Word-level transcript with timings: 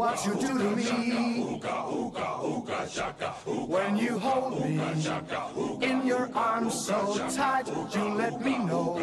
what 0.00 0.24
you 0.24 0.32
do 0.34 0.56
to 0.56 0.70
me. 0.76 1.60
When 3.74 3.98
you 3.98 4.18
hold 4.18 4.64
me 4.64 4.80
in 5.82 6.06
your 6.06 6.30
arms 6.34 6.86
so 6.86 6.98
tight, 7.28 7.68
you 7.94 8.14
let 8.14 8.42
me 8.42 8.56
know 8.64 8.96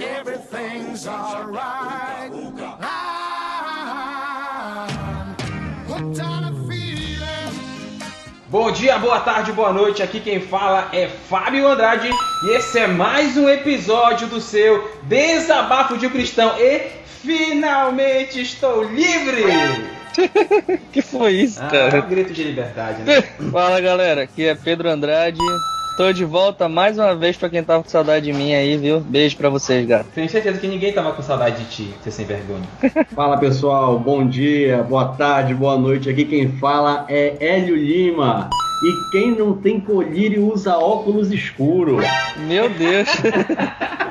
everything's 0.00 1.04
alright. 1.08 2.30
I'm 2.90 3.34
hooked. 5.88 6.22
Bom 8.50 8.72
dia, 8.72 8.98
boa 8.98 9.20
tarde, 9.20 9.52
boa 9.52 9.74
noite. 9.74 10.02
Aqui 10.02 10.20
quem 10.20 10.40
fala 10.40 10.88
é 10.90 11.06
Fábio 11.06 11.68
Andrade 11.68 12.08
e 12.44 12.50
esse 12.56 12.78
é 12.78 12.86
mais 12.86 13.36
um 13.36 13.46
episódio 13.46 14.26
do 14.28 14.40
seu 14.40 14.90
Desabafo 15.02 15.98
de 15.98 16.08
Cristão. 16.08 16.58
E 16.58 17.07
finalmente 17.22 18.40
estou 18.40 18.82
livre! 18.84 19.44
que 20.92 21.00
foi 21.02 21.32
isso, 21.32 21.60
Ah, 21.62 21.68
cara? 21.68 22.04
um 22.04 22.08
grito 22.08 22.32
de 22.32 22.42
liberdade, 22.44 23.02
né? 23.02 23.22
Fala 23.52 23.80
galera, 23.80 24.22
aqui 24.22 24.46
é 24.46 24.54
Pedro 24.54 24.88
Andrade. 24.88 25.38
Tô 25.96 26.12
de 26.12 26.24
volta 26.24 26.68
mais 26.68 26.96
uma 26.96 27.14
vez 27.16 27.36
pra 27.36 27.48
quem 27.48 27.62
tava 27.62 27.82
com 27.82 27.88
saudade 27.88 28.26
de 28.26 28.32
mim 28.32 28.54
aí, 28.54 28.76
viu? 28.76 29.00
Beijo 29.00 29.36
pra 29.36 29.48
vocês, 29.48 29.84
gato. 29.84 30.06
Tenho 30.14 30.28
certeza 30.28 30.58
que 30.58 30.68
ninguém 30.68 30.92
tava 30.92 31.10
com 31.12 31.22
saudade 31.22 31.64
de 31.64 31.70
ti, 31.70 31.94
ser 32.04 32.12
sem 32.12 32.24
vergonha. 32.24 32.62
Fala 33.16 33.36
pessoal, 33.36 33.98
bom 33.98 34.24
dia, 34.26 34.78
boa 34.84 35.08
tarde, 35.08 35.54
boa 35.54 35.76
noite. 35.76 36.08
Aqui 36.08 36.24
quem 36.24 36.52
fala 36.58 37.04
é 37.08 37.36
Hélio 37.40 37.74
Lima. 37.74 38.48
E 38.80 39.10
quem 39.10 39.32
não 39.32 39.54
tem 39.54 39.80
colírio 39.80 40.46
usa 40.52 40.78
óculos 40.78 41.32
escuros. 41.32 42.04
Meu 42.46 42.68
Deus. 42.70 43.08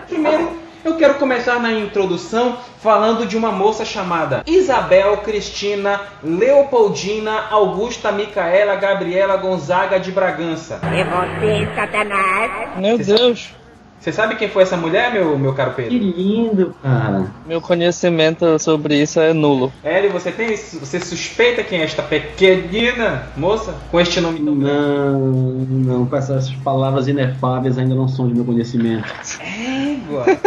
Primeiro, 0.09 0.56
eu 0.87 0.95
quero 0.95 1.15
começar 1.15 1.59
na 1.59 1.71
introdução 1.73 2.57
falando 2.79 3.25
de 3.25 3.35
uma 3.35 3.51
moça 3.51 3.83
chamada 3.83 4.43
Isabel 4.47 5.17
Cristina 5.17 5.99
Leopoldina 6.23 7.47
Augusta 7.51 8.11
Micaela 8.11 8.75
Gabriela 8.75 9.35
Gonzaga 9.35 9.99
de 9.99 10.11
Bragança. 10.11 10.79
É 10.83 11.03
você, 11.03 11.67
Satanás. 11.75 12.77
Meu 12.77 12.97
Deus. 12.97 13.56
Você 13.99 14.11
sabe 14.11 14.35
quem 14.35 14.47
foi 14.47 14.63
essa 14.63 14.77
mulher, 14.77 15.11
meu, 15.11 15.37
meu 15.37 15.53
caro 15.53 15.71
Que 15.73 15.81
Pedro? 15.83 15.97
lindo, 15.97 16.75
cara. 16.81 17.25
Meu 17.45 17.59
conhecimento 17.59 18.57
sobre 18.59 18.95
isso 19.01 19.19
é 19.19 19.33
nulo. 19.33 19.73
Hélio, 19.83 20.11
você 20.11 20.31
tem. 20.31 20.55
Você 20.55 20.99
suspeita 20.99 21.63
quem 21.63 21.81
é 21.81 21.83
esta 21.83 22.01
pequenina 22.03 23.23
moça 23.35 23.75
com 23.91 23.99
este 23.99 24.21
nome 24.21 24.39
tão 24.39 24.57
grande? 24.57 24.79
Não, 24.79 25.19
não, 25.19 26.05
com 26.05 26.15
essas 26.15 26.49
palavras 26.51 27.07
inefáveis 27.07 27.77
ainda 27.77 27.95
não 27.95 28.07
são 28.07 28.27
de 28.27 28.35
meu 28.35 28.45
conhecimento. 28.45 29.11
Égua. 29.41 30.25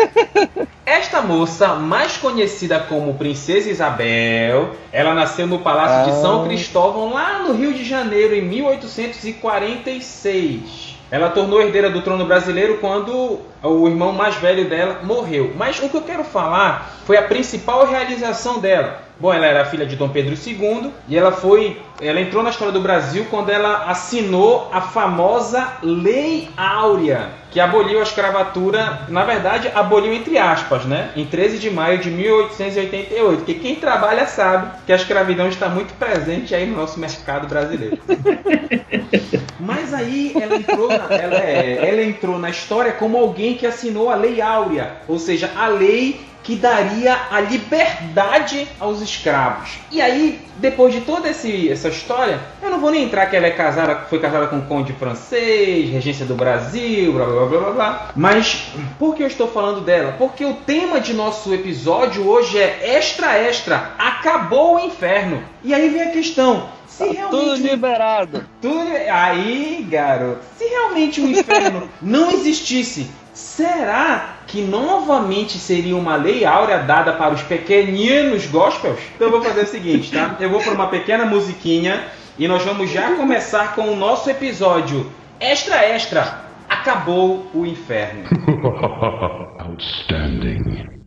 Esta 0.86 1.20
moça, 1.22 1.74
mais 1.76 2.16
conhecida 2.16 2.80
como 2.80 3.14
Princesa 3.14 3.70
Isabel, 3.70 4.70
ela 4.90 5.14
nasceu 5.14 5.46
no 5.46 5.60
Palácio 5.60 6.10
de 6.12 6.18
Ah. 6.18 6.20
São 6.20 6.44
Cristóvão, 6.44 7.12
lá 7.12 7.44
no 7.44 7.52
Rio 7.54 7.72
de 7.72 7.84
Janeiro, 7.84 8.34
em 8.34 8.42
1846. 8.42 10.89
Ela 11.10 11.28
tornou 11.30 11.60
herdeira 11.60 11.90
do 11.90 12.02
trono 12.02 12.24
brasileiro 12.24 12.78
quando 12.78 13.40
o 13.62 13.88
irmão 13.88 14.12
mais 14.12 14.36
velho 14.36 14.68
dela 14.68 15.00
morreu. 15.02 15.52
Mas 15.56 15.80
o 15.80 15.88
que 15.88 15.96
eu 15.96 16.02
quero 16.02 16.22
falar 16.22 16.94
foi 17.04 17.16
a 17.16 17.22
principal 17.22 17.86
realização 17.86 18.60
dela. 18.60 19.02
Bom, 19.18 19.32
ela 19.34 19.46
era 19.46 19.64
filha 19.64 19.84
de 19.84 19.96
Dom 19.96 20.08
Pedro 20.08 20.34
II 20.34 20.92
e 21.08 21.18
ela 21.18 21.32
foi, 21.32 21.80
ela 22.00 22.20
entrou 22.20 22.42
na 22.42 22.50
história 22.50 22.72
do 22.72 22.80
Brasil 22.80 23.26
quando 23.30 23.50
ela 23.50 23.84
assinou 23.90 24.70
a 24.72 24.80
famosa 24.80 25.74
Lei 25.82 26.48
Áurea, 26.56 27.30
que 27.50 27.58
aboliu 27.60 28.00
a 28.00 28.02
escravatura, 28.02 29.02
na 29.08 29.24
verdade, 29.24 29.70
aboliu 29.74 30.12
entre 30.14 30.38
aspas, 30.38 30.84
né? 30.84 31.10
Em 31.16 31.26
13 31.26 31.58
de 31.58 31.70
maio 31.70 31.98
de 31.98 32.10
1888. 32.10 33.38
Porque 33.38 33.54
quem 33.54 33.74
trabalha 33.76 34.26
sabe 34.26 34.70
que 34.86 34.92
a 34.92 34.96
escravidão 34.96 35.48
está 35.48 35.68
muito 35.68 35.92
presente 35.94 36.54
aí 36.54 36.66
no 36.66 36.76
nosso 36.76 36.98
mercado 37.00 37.48
brasileiro. 37.48 37.98
Mas 39.58 39.92
aí 39.92 40.32
ela 40.40 40.56
entrou, 40.56 40.88
na, 40.88 41.06
ela, 41.14 41.36
é- 41.36 41.88
ela 41.88 42.02
entrou 42.02 42.38
na 42.38 42.50
história 42.50 42.92
como 42.92 43.18
alguém 43.18 43.54
que 43.56 43.66
assinou 43.66 44.10
a 44.10 44.14
Lei 44.14 44.40
Áurea, 44.40 44.92
ou 45.06 45.18
seja, 45.18 45.50
a 45.56 45.66
lei 45.68 46.20
que 46.42 46.56
daria 46.56 47.16
a 47.30 47.38
liberdade 47.40 48.66
aos 48.80 49.02
escravos. 49.02 49.78
E 49.90 50.00
aí, 50.00 50.40
depois 50.56 50.94
de 50.94 51.02
toda 51.02 51.28
esse, 51.28 51.70
essa 51.70 51.89
história, 51.90 52.40
eu 52.62 52.70
não 52.70 52.80
vou 52.80 52.90
nem 52.90 53.04
entrar 53.04 53.26
que 53.26 53.36
ela 53.36 53.46
é 53.46 53.50
casada, 53.50 54.06
foi 54.08 54.18
casada 54.18 54.46
com 54.46 54.56
um 54.56 54.60
conde 54.62 54.92
francês, 54.92 55.90
regência 55.90 56.24
do 56.24 56.34
Brasil, 56.34 57.12
blá 57.12 57.24
blá 57.26 57.46
blá 57.46 57.60
blá 57.60 57.70
blá. 57.72 58.08
Mas 58.16 58.68
por 58.98 59.14
que 59.14 59.22
eu 59.22 59.26
estou 59.26 59.48
falando 59.48 59.80
dela? 59.80 60.14
Porque 60.18 60.44
o 60.44 60.54
tema 60.54 61.00
de 61.00 61.12
nosso 61.14 61.52
episódio 61.54 62.26
hoje 62.26 62.58
é 62.58 62.96
extra 62.96 63.36
extra, 63.38 63.92
acabou 63.98 64.76
o 64.76 64.80
inferno. 64.80 65.42
E 65.62 65.74
aí 65.74 65.88
vem 65.90 66.02
a 66.02 66.10
questão, 66.10 66.68
se 66.86 67.04
Tudo 67.04 67.12
realmente 67.14 67.62
liberado. 67.62 68.44
tudo 68.60 68.90
aí, 69.10 69.86
garoto. 69.88 70.40
Se 70.56 70.64
realmente 70.64 71.20
o 71.20 71.28
inferno 71.28 71.88
não 72.00 72.30
existisse, 72.30 73.10
será 73.40 74.36
que 74.46 74.60
novamente 74.62 75.58
seria 75.58 75.96
uma 75.96 76.16
lei 76.16 76.44
áurea 76.44 76.78
dada 76.78 77.12
para 77.12 77.34
os 77.34 77.42
pequeninos 77.42 78.46
gospels? 78.46 79.00
Então 79.14 79.28
eu 79.28 79.32
vou 79.32 79.42
fazer 79.42 79.62
o 79.62 79.66
seguinte, 79.66 80.12
tá? 80.12 80.36
Eu 80.38 80.50
vou 80.50 80.60
por 80.60 80.72
uma 80.72 80.88
pequena 80.88 81.24
musiquinha 81.24 82.04
e 82.38 82.46
nós 82.46 82.62
vamos 82.62 82.90
já 82.90 83.16
começar 83.16 83.74
com 83.74 83.82
o 83.90 83.96
nosso 83.96 84.30
episódio 84.30 85.10
extra 85.40 85.84
extra. 85.86 86.44
Acabou 86.68 87.50
o 87.52 87.66
inferno. 87.66 88.24
Outstanding. 89.58 90.99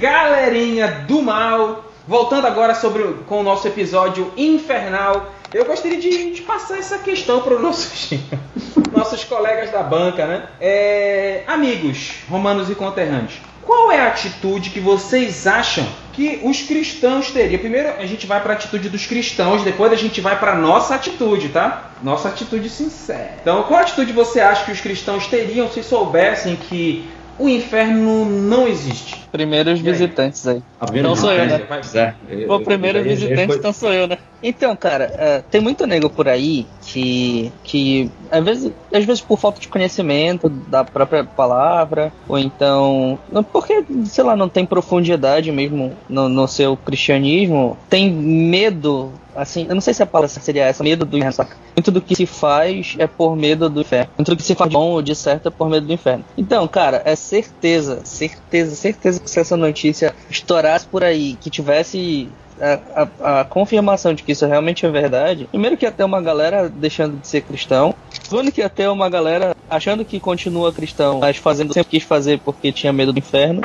Galerinha 0.00 1.04
do 1.08 1.20
mal, 1.20 1.84
voltando 2.06 2.46
agora 2.46 2.72
sobre 2.72 3.02
com 3.26 3.40
o 3.40 3.42
nosso 3.42 3.66
episódio 3.66 4.32
infernal, 4.36 5.32
eu 5.52 5.64
gostaria 5.64 5.98
de, 5.98 6.34
de 6.34 6.42
passar 6.42 6.78
essa 6.78 6.98
questão 6.98 7.40
para 7.40 7.56
os 7.56 7.60
nossos, 7.60 8.10
nossos 8.96 9.24
colegas 9.24 9.72
da 9.72 9.82
banca, 9.82 10.24
né? 10.24 10.46
É, 10.60 11.42
amigos, 11.48 12.12
romanos 12.30 12.70
e 12.70 12.76
conterrâneos, 12.76 13.40
qual 13.62 13.90
é 13.90 14.00
a 14.00 14.06
atitude 14.06 14.70
que 14.70 14.78
vocês 14.78 15.48
acham 15.48 15.84
que 16.12 16.42
os 16.44 16.62
cristãos 16.62 17.32
teriam? 17.32 17.58
Primeiro 17.58 17.88
a 17.98 18.06
gente 18.06 18.24
vai 18.24 18.40
para 18.40 18.52
a 18.52 18.56
atitude 18.56 18.88
dos 18.88 19.04
cristãos, 19.04 19.64
depois 19.64 19.92
a 19.92 19.96
gente 19.96 20.20
vai 20.20 20.38
para 20.38 20.54
nossa 20.54 20.94
atitude, 20.94 21.48
tá? 21.48 21.90
Nossa 22.04 22.28
atitude 22.28 22.70
sincera. 22.70 23.34
Então, 23.42 23.64
qual 23.64 23.80
atitude 23.80 24.12
você 24.12 24.38
acha 24.38 24.64
que 24.64 24.70
os 24.70 24.80
cristãos 24.80 25.26
teriam 25.26 25.68
se 25.68 25.82
soubessem 25.82 26.54
que 26.54 27.04
o 27.36 27.48
inferno 27.48 28.24
não 28.24 28.68
existe? 28.68 29.27
Primeiros 29.30 29.78
visitantes 29.80 30.46
aí. 30.46 30.62
Não 31.02 31.14
sou 31.16 31.30
eu, 31.32 31.46
né? 31.46 31.58
Vai- 31.68 31.80
É, 31.94 32.14
O 32.52 32.60
primeiro 32.60 32.98
eu- 32.98 33.02
eu- 33.04 33.10
eu- 33.10 33.16
visitante 33.16 33.56
então 33.58 33.72
sou 33.72 33.92
eu, 33.92 34.06
né? 34.06 34.18
Então, 34.42 34.74
cara, 34.76 35.12
é, 35.18 35.42
tem 35.50 35.60
muito 35.60 35.84
nego 35.86 36.08
por 36.08 36.28
aí 36.28 36.64
que, 36.86 37.52
que 37.64 38.10
às, 38.30 38.44
vezes, 38.44 38.72
às 38.94 39.04
vezes 39.04 39.20
por 39.20 39.38
falta 39.38 39.60
de 39.60 39.66
conhecimento 39.68 40.48
da 40.48 40.84
própria 40.84 41.24
palavra, 41.24 42.12
ou 42.28 42.38
então 42.38 43.18
porque, 43.52 43.84
sei 44.06 44.22
lá, 44.24 44.36
não 44.36 44.48
tem 44.48 44.64
profundidade 44.64 45.50
mesmo 45.50 45.92
no, 46.08 46.28
no 46.28 46.46
seu 46.46 46.76
cristianismo, 46.76 47.76
tem 47.90 48.10
medo, 48.12 49.12
assim, 49.34 49.66
eu 49.68 49.74
não 49.74 49.80
sei 49.80 49.92
se 49.92 50.02
a 50.02 50.06
palavra 50.06 50.28
seria 50.28 50.64
essa, 50.64 50.82
medo 50.84 51.04
do 51.04 51.16
inferno, 51.16 51.32
saca? 51.32 51.56
Muito 51.76 51.90
do 51.90 52.00
que 52.00 52.14
se 52.14 52.26
faz 52.26 52.94
é 52.98 53.06
por 53.06 53.36
medo 53.36 53.68
do 53.68 53.80
inferno. 53.80 54.10
Muito 54.16 54.30
do 54.30 54.36
que 54.36 54.42
se 54.42 54.54
faz 54.54 54.70
de 54.70 54.74
bom 54.76 54.90
ou 54.90 55.02
de 55.02 55.14
certo 55.14 55.48
é 55.48 55.50
por 55.50 55.68
medo 55.68 55.86
do 55.86 55.92
inferno. 55.92 56.24
Então, 56.36 56.66
cara, 56.68 57.02
é 57.04 57.14
certeza, 57.16 58.00
certeza, 58.04 58.74
certeza 58.74 59.17
que 59.18 59.30
se 59.30 59.40
essa 59.40 59.56
notícia 59.56 60.14
estourasse 60.30 60.86
por 60.86 61.02
aí, 61.04 61.36
que 61.40 61.50
tivesse 61.50 62.28
a, 62.60 63.06
a- 63.22 63.40
a 63.40 63.44
confirmação 63.44 64.12
de 64.14 64.22
que 64.22 64.32
isso 64.32 64.44
realmente 64.46 64.84
é 64.84 64.90
verdade, 64.90 65.46
primeiro 65.50 65.76
que 65.76 65.84
ia 65.84 65.92
ter 65.92 66.02
uma 66.04 66.20
galera 66.20 66.68
deixando 66.68 67.20
de 67.20 67.26
ser 67.28 67.42
cristão, 67.42 67.94
segundo 68.28 68.50
que 68.50 68.60
ia 68.60 68.68
ter 68.68 68.88
uma 68.88 69.08
galera 69.08 69.54
achando 69.70 70.04
que 70.04 70.18
continua 70.18 70.72
cristão, 70.72 71.18
mas 71.20 71.36
fazendo 71.36 71.72
sempre 71.72 71.90
quis 71.90 72.02
fazer 72.02 72.40
porque 72.40 72.72
tinha 72.72 72.92
medo 72.92 73.12
do 73.12 73.18
inferno. 73.18 73.60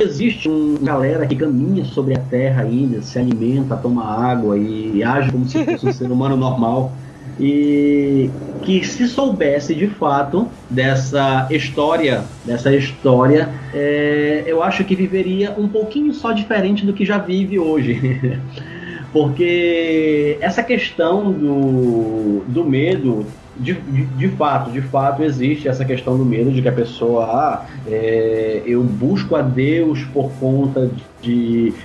Existe 0.00 0.48
uma 0.48 0.78
galera 0.80 1.26
que 1.26 1.36
caminha 1.36 1.84
sobre 1.84 2.14
a 2.14 2.18
terra 2.20 2.62
ainda, 2.62 3.00
se 3.02 3.18
alimenta, 3.18 3.76
toma 3.76 4.04
água 4.04 4.58
e 4.58 5.02
age 5.02 5.30
como 5.30 5.46
se 5.48 5.64
fosse 5.64 5.86
um 5.88 5.92
ser 5.92 6.10
humano 6.10 6.36
normal. 6.36 6.92
E 7.40 8.30
que 8.62 8.84
se 8.86 9.08
soubesse 9.08 9.74
de 9.74 9.86
fato 9.86 10.48
dessa 10.68 11.48
história, 11.50 12.24
dessa 12.44 12.74
história, 12.74 13.48
é, 13.74 14.44
eu 14.46 14.62
acho 14.62 14.84
que 14.84 14.94
viveria 14.94 15.54
um 15.58 15.68
pouquinho 15.68 16.12
só 16.14 16.32
diferente 16.32 16.86
do 16.86 16.92
que 16.92 17.04
já 17.04 17.18
vive 17.18 17.58
hoje. 17.58 18.40
Porque 19.12 20.38
essa 20.40 20.62
questão 20.62 21.30
do, 21.30 22.44
do 22.48 22.64
medo 22.64 23.26
de, 23.56 23.74
de, 23.74 24.04
de, 24.06 24.28
fato, 24.28 24.70
de 24.70 24.80
fato 24.80 25.22
existe 25.22 25.68
essa 25.68 25.84
questão 25.84 26.16
do 26.16 26.24
medo 26.24 26.50
de 26.50 26.62
que 26.62 26.68
a 26.68 26.72
pessoa, 26.72 27.24
ah, 27.26 27.66
é, 27.86 28.62
eu 28.64 28.82
busco 28.82 29.36
a 29.36 29.42
Deus 29.42 30.02
por 30.12 30.30
conta 30.32 30.90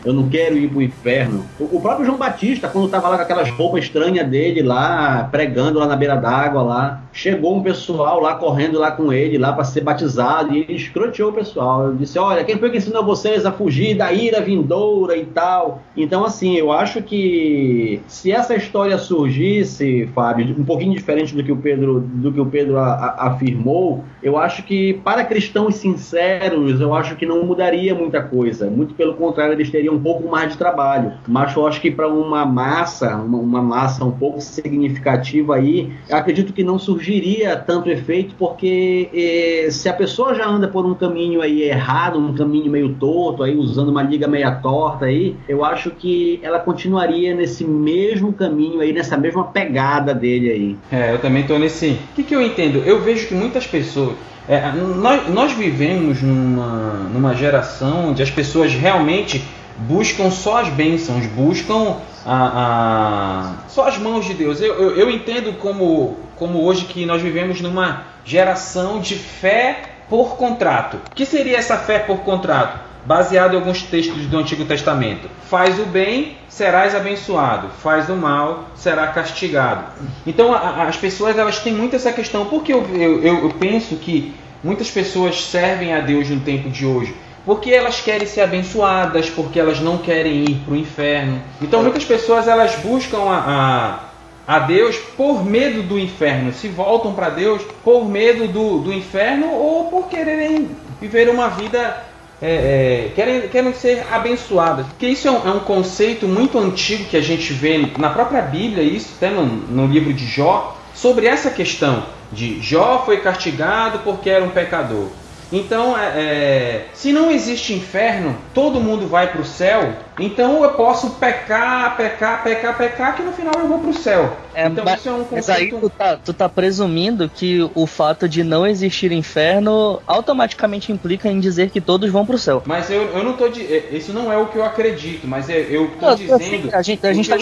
eu 0.05 0.13
não 0.13 0.27
quero 0.29 0.57
ir 0.57 0.69
pro 0.69 0.81
inferno. 0.81 1.45
O, 1.59 1.77
o 1.77 1.81
próprio 1.81 2.05
João 2.05 2.17
Batista, 2.17 2.67
quando 2.67 2.89
tava 2.89 3.09
lá 3.09 3.17
com 3.17 3.23
aquelas 3.23 3.49
roupas 3.49 3.83
estranhas 3.83 4.27
dele 4.27 4.61
lá, 4.61 5.27
pregando 5.31 5.79
lá 5.79 5.85
na 5.85 5.95
beira 5.95 6.15
d'água 6.15 6.61
lá, 6.61 7.03
chegou 7.11 7.57
um 7.57 7.63
pessoal 7.63 8.19
lá 8.19 8.35
correndo 8.35 8.79
lá 8.79 8.91
com 8.91 9.11
ele 9.11 9.37
lá 9.37 9.53
para 9.53 9.63
ser 9.63 9.81
batizado 9.81 10.53
e 10.53 10.61
ele 10.61 10.75
escroteou 10.75 11.29
o 11.31 11.33
pessoal. 11.33 11.89
Ele 11.89 11.97
disse: 11.97 12.17
"Olha, 12.19 12.43
quem 12.43 12.57
foi 12.57 12.69
que 12.69 12.77
ensinou 12.77 13.03
vocês 13.03 13.45
a 13.45 13.51
fugir 13.51 13.95
da 13.95 14.11
ira 14.11 14.41
vindoura 14.41 15.15
e 15.17 15.25
tal?". 15.25 15.81
Então 15.95 16.23
assim, 16.23 16.55
eu 16.55 16.71
acho 16.71 17.01
que 17.01 18.01
se 18.07 18.31
essa 18.31 18.55
história 18.55 18.97
surgisse, 18.97 20.07
Fábio, 20.13 20.55
um 20.57 20.63
pouquinho 20.63 20.93
diferente 20.93 21.35
do 21.35 21.43
que 21.43 21.51
o 21.51 21.57
Pedro 21.57 21.99
do 21.99 22.31
que 22.31 22.39
o 22.39 22.45
Pedro 22.45 22.77
a, 22.77 22.93
a, 22.93 23.27
afirmou, 23.27 24.03
eu 24.21 24.37
acho 24.37 24.63
que 24.63 24.93
para 25.03 25.23
cristãos 25.23 25.75
sinceros, 25.75 26.79
eu 26.79 26.93
acho 26.93 27.15
que 27.15 27.25
não 27.25 27.43
mudaria 27.43 27.93
muita 27.93 28.21
coisa. 28.21 28.69
Muito 28.69 28.93
pelo 28.93 29.13
contrário, 29.13 29.26
eles 29.53 29.69
teriam 29.69 29.95
um 29.95 29.99
pouco 29.99 30.27
mais 30.27 30.51
de 30.51 30.57
trabalho. 30.57 31.13
Mas 31.27 31.55
eu 31.55 31.67
acho 31.67 31.81
que 31.81 31.91
para 31.91 32.07
uma 32.07 32.45
massa, 32.45 33.15
uma, 33.15 33.37
uma, 33.37 33.61
massa 33.61 34.03
um 34.05 34.11
pouco 34.11 34.41
significativa 34.41 35.55
aí, 35.55 35.91
acredito 36.11 36.53
que 36.53 36.63
não 36.63 36.77
surgiria 36.77 37.55
tanto 37.55 37.89
efeito, 37.89 38.35
porque 38.37 39.09
eh, 39.13 39.69
se 39.71 39.89
a 39.89 39.93
pessoa 39.93 40.35
já 40.35 40.47
anda 40.47 40.67
por 40.67 40.85
um 40.85 40.93
caminho 40.93 41.41
aí 41.41 41.63
errado, 41.63 42.19
um 42.19 42.33
caminho 42.33 42.71
meio 42.71 42.93
torto, 42.95 43.43
aí 43.43 43.55
usando 43.55 43.89
uma 43.89 44.03
liga 44.03 44.27
meia 44.27 44.51
torta 44.51 45.05
aí, 45.05 45.35
eu 45.47 45.63
acho 45.63 45.91
que 45.91 46.39
ela 46.43 46.59
continuaria 46.59 47.35
nesse 47.35 47.63
mesmo 47.65 48.33
caminho 48.33 48.81
aí, 48.81 48.93
nessa 48.93 49.17
mesma 49.17 49.45
pegada 49.45 50.13
dele 50.13 50.49
aí. 50.49 50.77
É, 50.91 51.13
eu 51.13 51.19
também 51.19 51.41
estou 51.41 51.59
nesse. 51.59 51.89
O 51.89 52.15
que, 52.15 52.23
que 52.23 52.35
eu 52.35 52.41
entendo? 52.41 52.79
Eu 52.85 53.01
vejo 53.01 53.27
que 53.27 53.33
muitas 53.33 53.65
pessoas 53.65 54.15
é, 54.47 54.71
nós, 54.71 55.29
nós 55.29 55.51
vivemos 55.51 56.21
numa, 56.21 56.93
numa 57.13 57.35
geração 57.35 58.09
onde 58.09 58.23
as 58.23 58.31
pessoas 58.31 58.73
realmente 58.73 59.43
buscam 59.77 60.31
só 60.31 60.61
as 60.61 60.69
bênçãos, 60.69 61.25
buscam 61.27 61.97
a, 62.25 63.57
a, 63.65 63.69
só 63.69 63.87
as 63.87 63.97
mãos 63.97 64.25
de 64.25 64.33
Deus. 64.33 64.61
Eu, 64.61 64.73
eu, 64.75 64.95
eu, 64.95 65.11
entendo 65.11 65.53
como, 65.59 66.17
como 66.35 66.63
hoje 66.63 66.85
que 66.85 67.05
nós 67.05 67.21
vivemos 67.21 67.61
numa 67.61 68.03
geração 68.25 68.99
de 68.99 69.15
fé 69.15 69.81
por 70.09 70.37
contrato. 70.37 70.97
O 71.11 71.15
que 71.15 71.25
seria 71.25 71.57
essa 71.57 71.77
fé 71.77 71.99
por 71.99 72.19
contrato? 72.19 72.86
Baseado 73.07 73.53
em 73.53 73.55
alguns 73.55 73.83
textos 73.83 74.25
do 74.25 74.37
Antigo 74.37 74.65
Testamento. 74.65 75.29
Faz 75.49 75.79
o 75.79 75.85
bem, 75.85 76.35
serás 76.49 76.93
abençoado. 76.93 77.69
Faz 77.81 78.09
o 78.09 78.17
mal, 78.17 78.65
será 78.75 79.07
castigado. 79.07 79.85
Então 80.25 80.53
a, 80.53 80.83
as 80.83 80.97
pessoas 80.97 81.37
elas 81.37 81.59
têm 81.59 81.73
muito 81.73 81.95
essa 81.95 82.11
questão. 82.11 82.47
Porque 82.47 82.73
eu, 82.73 82.85
eu, 82.93 83.43
eu 83.43 83.49
penso 83.57 83.95
que 83.95 84.33
muitas 84.61 84.91
pessoas 84.91 85.41
servem 85.41 85.93
a 85.93 86.01
Deus 86.01 86.29
no 86.29 86.41
tempo 86.41 86.69
de 86.69 86.85
hoje 86.85 87.15
porque 87.45 87.71
elas 87.71 88.01
querem 88.01 88.27
ser 88.27 88.41
abençoadas, 88.41 89.29
porque 89.29 89.57
elas 89.57 89.79
não 89.79 89.97
querem 89.99 90.43
ir 90.43 90.55
para 90.65 90.73
o 90.73 90.75
inferno. 90.75 91.41
Então 91.61 91.81
muitas 91.81 92.03
pessoas 92.03 92.45
elas 92.45 92.75
buscam 92.75 93.19
a, 93.19 94.01
a, 94.45 94.55
a, 94.55 94.59
Deus 94.59 94.97
por 95.15 95.45
medo 95.45 95.81
do 95.81 95.97
inferno, 95.97 96.51
se 96.51 96.67
voltam 96.67 97.13
para 97.13 97.29
Deus 97.29 97.61
por 97.85 98.03
medo 98.03 98.49
do, 98.49 98.79
do 98.79 98.91
inferno 98.91 99.49
ou 99.49 99.85
por 99.85 100.09
quererem 100.09 100.67
viver 100.99 101.29
uma 101.29 101.47
vida 101.47 102.06
é, 102.41 103.09
é, 103.09 103.11
querem, 103.15 103.47
querem 103.47 103.73
ser 103.73 104.05
abençoadas. 104.11 104.85
Porque 104.87 105.07
isso 105.07 105.27
é 105.27 105.31
um, 105.31 105.47
é 105.47 105.51
um, 105.51 105.59
conceito 105.59 106.27
muito 106.27 106.57
antigo 106.57 107.05
que 107.05 107.17
a 107.17 107.21
gente 107.21 107.51
vê 107.53 107.89
na 107.97 108.09
própria 108.09 108.41
Bíblia, 108.41 108.83
isso 108.83 109.13
até 109.17 109.29
no, 109.29 109.45
no 109.45 109.87
livro 109.87 110.13
de 110.13 110.25
Jó, 110.25 110.77
sobre 110.93 111.27
essa 111.27 111.49
questão 111.49 112.05
de 112.31 112.61
Jó 112.61 113.03
foi 113.05 113.17
castigado 113.17 113.99
porque 113.99 114.29
era 114.29 114.43
um 114.43 114.49
pecador. 114.49 115.07
Então, 115.51 115.97
é, 115.97 116.05
é 116.05 116.85
se 116.93 117.11
não 117.11 117.31
existe 117.31 117.73
inferno, 117.73 118.37
todo 118.53 118.81
mundo 118.81 119.07
vai 119.07 119.31
para 119.31 119.41
o 119.41 119.45
céu, 119.45 119.93
então 120.19 120.63
eu 120.63 120.71
posso 120.71 121.11
pecar, 121.11 121.95
pecar, 121.95 122.43
pecar, 122.43 122.77
pecar, 122.77 123.15
que 123.15 123.23
no 123.23 123.31
final 123.31 123.53
eu 123.59 123.67
vou 123.67 123.79
pro 123.79 123.93
céu. 123.93 124.35
É, 124.53 124.67
então 124.67 124.83
mas, 124.83 124.99
isso 124.99 125.09
é 125.09 125.11
um 125.11 125.23
conceito... 125.23 125.35
Mas 125.35 125.49
aí 125.49 125.69
tu 125.69 125.89
tá, 125.89 126.17
tu 126.17 126.33
tá 126.33 126.49
presumindo 126.49 127.29
que 127.29 127.69
o 127.75 127.85
fato 127.85 128.27
de 128.27 128.43
não 128.43 128.65
existir 128.65 129.11
inferno 129.11 130.01
automaticamente 130.07 130.91
implica 130.91 131.29
em 131.29 131.39
dizer 131.39 131.69
que 131.69 131.79
todos 131.79 132.09
vão 132.11 132.25
pro 132.25 132.37
céu. 132.37 132.63
Mas 132.65 132.89
eu, 132.89 133.03
eu 133.03 133.23
não 133.23 133.33
tô 133.33 133.47
de, 133.49 133.61
é, 133.61 133.89
isso 133.91 134.11
não 134.13 134.31
é 134.31 134.37
o 134.37 134.47
que 134.47 134.57
eu 134.57 134.65
acredito, 134.65 135.27
mas 135.27 135.49
é, 135.49 135.67
eu 135.69 135.91
tô 135.99 136.07
não, 136.07 136.15
dizendo. 136.15 136.73
a 136.73 136.81
gente, 136.81 137.05
a 137.05 137.13
gente 137.13 137.29
tá 137.29 137.35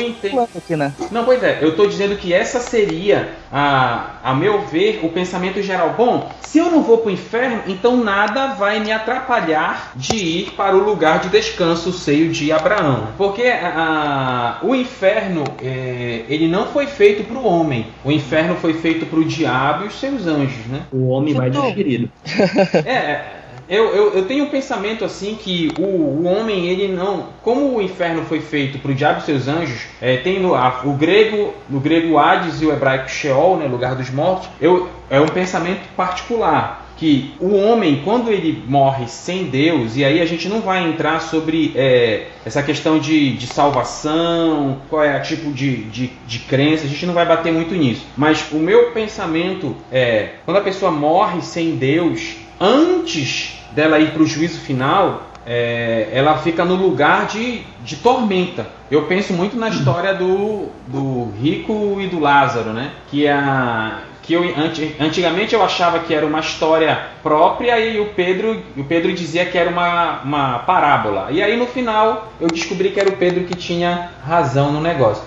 aqui, 0.56 0.76
né? 0.76 0.94
Não, 1.12 1.24
pois 1.24 1.42
é, 1.42 1.60
eu 1.62 1.76
tô 1.76 1.88
dizendo 1.88 2.16
que 2.18 2.34
essa 2.34 2.60
seria, 2.60 3.30
a, 3.52 4.16
a 4.24 4.34
meu 4.34 4.62
ver, 4.62 5.00
o 5.04 5.10
pensamento 5.10 5.62
geral. 5.62 5.94
Bom, 5.98 6.30
se 6.42 6.58
eu 6.58 6.70
não 6.70 6.84
vou 6.84 7.00
pro 7.00 7.12
inferno, 7.12 7.64
então 7.68 7.98
nada 7.98 8.48
vai 8.48 8.80
me 8.80 8.92
atrapalhar 8.92 9.92
de 9.96 10.16
ir 10.16 10.52
para 10.52 10.76
o 10.76 10.80
lugar 10.80 11.20
de 11.20 11.30
descanso, 11.30 11.90
o 11.90 11.94
seio 11.94 12.32
de 12.32 12.52
Abraão. 12.66 13.08
Porque 13.18 13.44
a, 13.44 14.60
a, 14.62 14.66
o 14.66 14.76
inferno, 14.76 15.44
é, 15.62 16.24
ele 16.28 16.48
não 16.48 16.68
foi 16.68 16.88
feito 16.88 17.24
para 17.24 17.38
o 17.38 17.46
homem. 17.46 17.88
O 18.04 18.12
inferno 18.12 18.56
foi 18.56 18.74
feito 18.74 19.06
para 19.06 19.20
o 19.20 19.24
diabo 19.24 19.86
e 19.86 19.88
os 19.88 20.00
seus 20.00 20.26
anjos, 20.26 20.66
né? 20.68 20.82
O 20.92 21.10
homem 21.10 21.34
mais 21.34 21.52
digerido. 21.52 22.10
é, 22.86 23.22
eu, 23.70 23.86
eu, 23.96 24.14
eu, 24.14 24.26
tenho 24.26 24.46
um 24.46 24.50
pensamento 24.50 25.04
assim 25.04 25.36
que 25.36 25.72
o, 25.80 25.84
o 25.84 26.24
homem, 26.26 26.68
ele 26.68 26.88
não. 26.88 27.28
Como 27.42 27.76
o 27.76 27.82
inferno 27.82 28.24
foi 28.24 28.40
feito 28.40 28.78
para 28.80 28.92
o 28.92 28.96
diabo 28.96 29.20
e 29.20 29.24
seus 29.24 29.48
anjos, 29.48 29.88
é, 30.02 30.18
tem 30.18 30.40
no, 30.40 30.56
a, 30.56 30.82
o 30.84 30.94
grego, 30.94 31.54
no 31.70 31.80
grego 31.80 32.18
Hades 32.18 32.62
e 32.62 32.66
o 32.66 32.72
hebraico 32.72 33.10
Sheol, 33.10 33.58
né, 33.58 33.66
lugar 33.66 33.96
dos 33.96 34.10
mortos, 34.10 34.50
eu, 34.60 34.90
é 35.10 35.20
um 35.20 35.28
pensamento 35.28 35.82
particular 35.96 36.85
que 36.98 37.34
o 37.40 37.56
homem, 37.56 38.02
quando 38.04 38.32
ele 38.32 38.64
morre 38.68 39.08
sem 39.08 39.46
Deus, 39.46 39.96
e 39.98 40.06
aí 40.06 40.22
a 40.22 40.26
gente 40.26 40.48
não 40.48 40.62
vai 40.62 40.88
entrar 40.88 41.20
sobre 41.22 41.74
é, 41.76 42.28
essa 42.46 42.64
questão 42.64 43.00
de, 43.00 43.36
de 43.36 43.48
salvação, 43.48 44.78
qual 44.90 45.04
é 45.04 45.18
o 45.18 45.22
tipo 45.22 45.52
de, 45.52 45.84
de, 45.86 46.12
de 46.26 46.40
crença, 46.40 46.86
a 46.86 46.88
gente 46.88 47.06
não 47.06 47.14
vai 47.14 47.26
bater 47.26 47.52
muito 47.52 47.76
nisso. 47.76 48.06
Mas 48.16 48.46
o 48.52 48.58
meu 48.58 48.92
pensamento 48.92 49.76
é: 49.92 50.36
quando 50.46 50.58
a 50.58 50.62
pessoa 50.62 50.92
morre 50.92 51.42
sem 51.42 51.76
Deus, 51.76 52.36
antes 52.60 53.60
dela 53.72 54.00
ir 54.00 54.12
para 54.12 54.24
o 54.24 54.28
juízo 54.28 54.60
final, 54.62 55.32
é, 55.46 56.10
ela 56.12 56.38
fica 56.38 56.66
no 56.66 56.76
lugar 56.76 57.28
de, 57.28 57.62
de 57.84 57.98
tormenta. 57.98 58.68
Eu 58.90 59.04
penso 59.04 59.34
muito 59.34 59.58
na 59.58 59.70
história 59.70 60.14
do, 60.14 60.70
do 60.88 61.32
rico 61.40 61.98
e 62.00 62.08
do 62.08 62.20
Lázaro, 62.20 62.72
né? 62.72 62.92
Que 63.10 63.28
a 63.28 64.00
que 64.26 64.34
eu 64.34 64.44
antigamente 65.00 65.54
eu 65.54 65.64
achava 65.64 66.00
que 66.00 66.14
era 66.14 66.26
uma 66.26 66.40
história 66.40 67.00
própria 67.22 67.80
e 67.80 68.00
o 68.00 68.08
Pedro, 68.08 68.62
o 68.76 68.84
Pedro 68.84 69.14
dizia 69.14 69.46
que 69.46 69.58
era 69.58 69.70
uma, 69.70 70.22
uma 70.24 70.60
parábola. 70.60 71.28
E 71.32 71.44
aí 71.44 71.56
no 71.56 71.68
final 71.68 72.32
eu 72.42 72.48
descobri 72.48 72.90
que 72.90 73.00
era 73.00 73.10
o 73.10 73.18
Pedro 73.18 73.44
que 73.44 73.56
tinha 73.56 74.10
razão 74.26 74.72
no 74.72 74.82
negócio. 74.82 75.24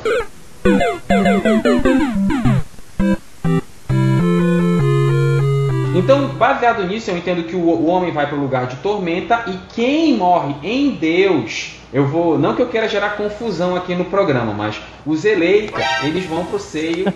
Então, 5.94 6.28
baseado 6.28 6.84
nisso, 6.84 7.10
eu 7.10 7.16
entendo 7.16 7.42
que 7.44 7.54
o, 7.54 7.60
o 7.60 7.86
homem 7.86 8.10
vai 8.12 8.26
para 8.26 8.36
o 8.36 8.40
lugar 8.40 8.66
de 8.66 8.76
tormenta 8.76 9.44
e 9.46 9.74
quem 9.74 10.16
morre 10.16 10.54
em 10.62 10.90
Deus 10.90 11.77
eu 11.92 12.06
vou, 12.06 12.38
não 12.38 12.54
que 12.54 12.60
eu 12.60 12.68
queira 12.68 12.88
gerar 12.88 13.10
confusão 13.10 13.74
aqui 13.74 13.94
no 13.94 14.04
programa, 14.04 14.52
mas 14.52 14.80
os 15.06 15.24
eleitos, 15.24 15.82
eles 16.02 16.26
vão 16.26 16.44
pro 16.44 16.58
seio 16.58 17.06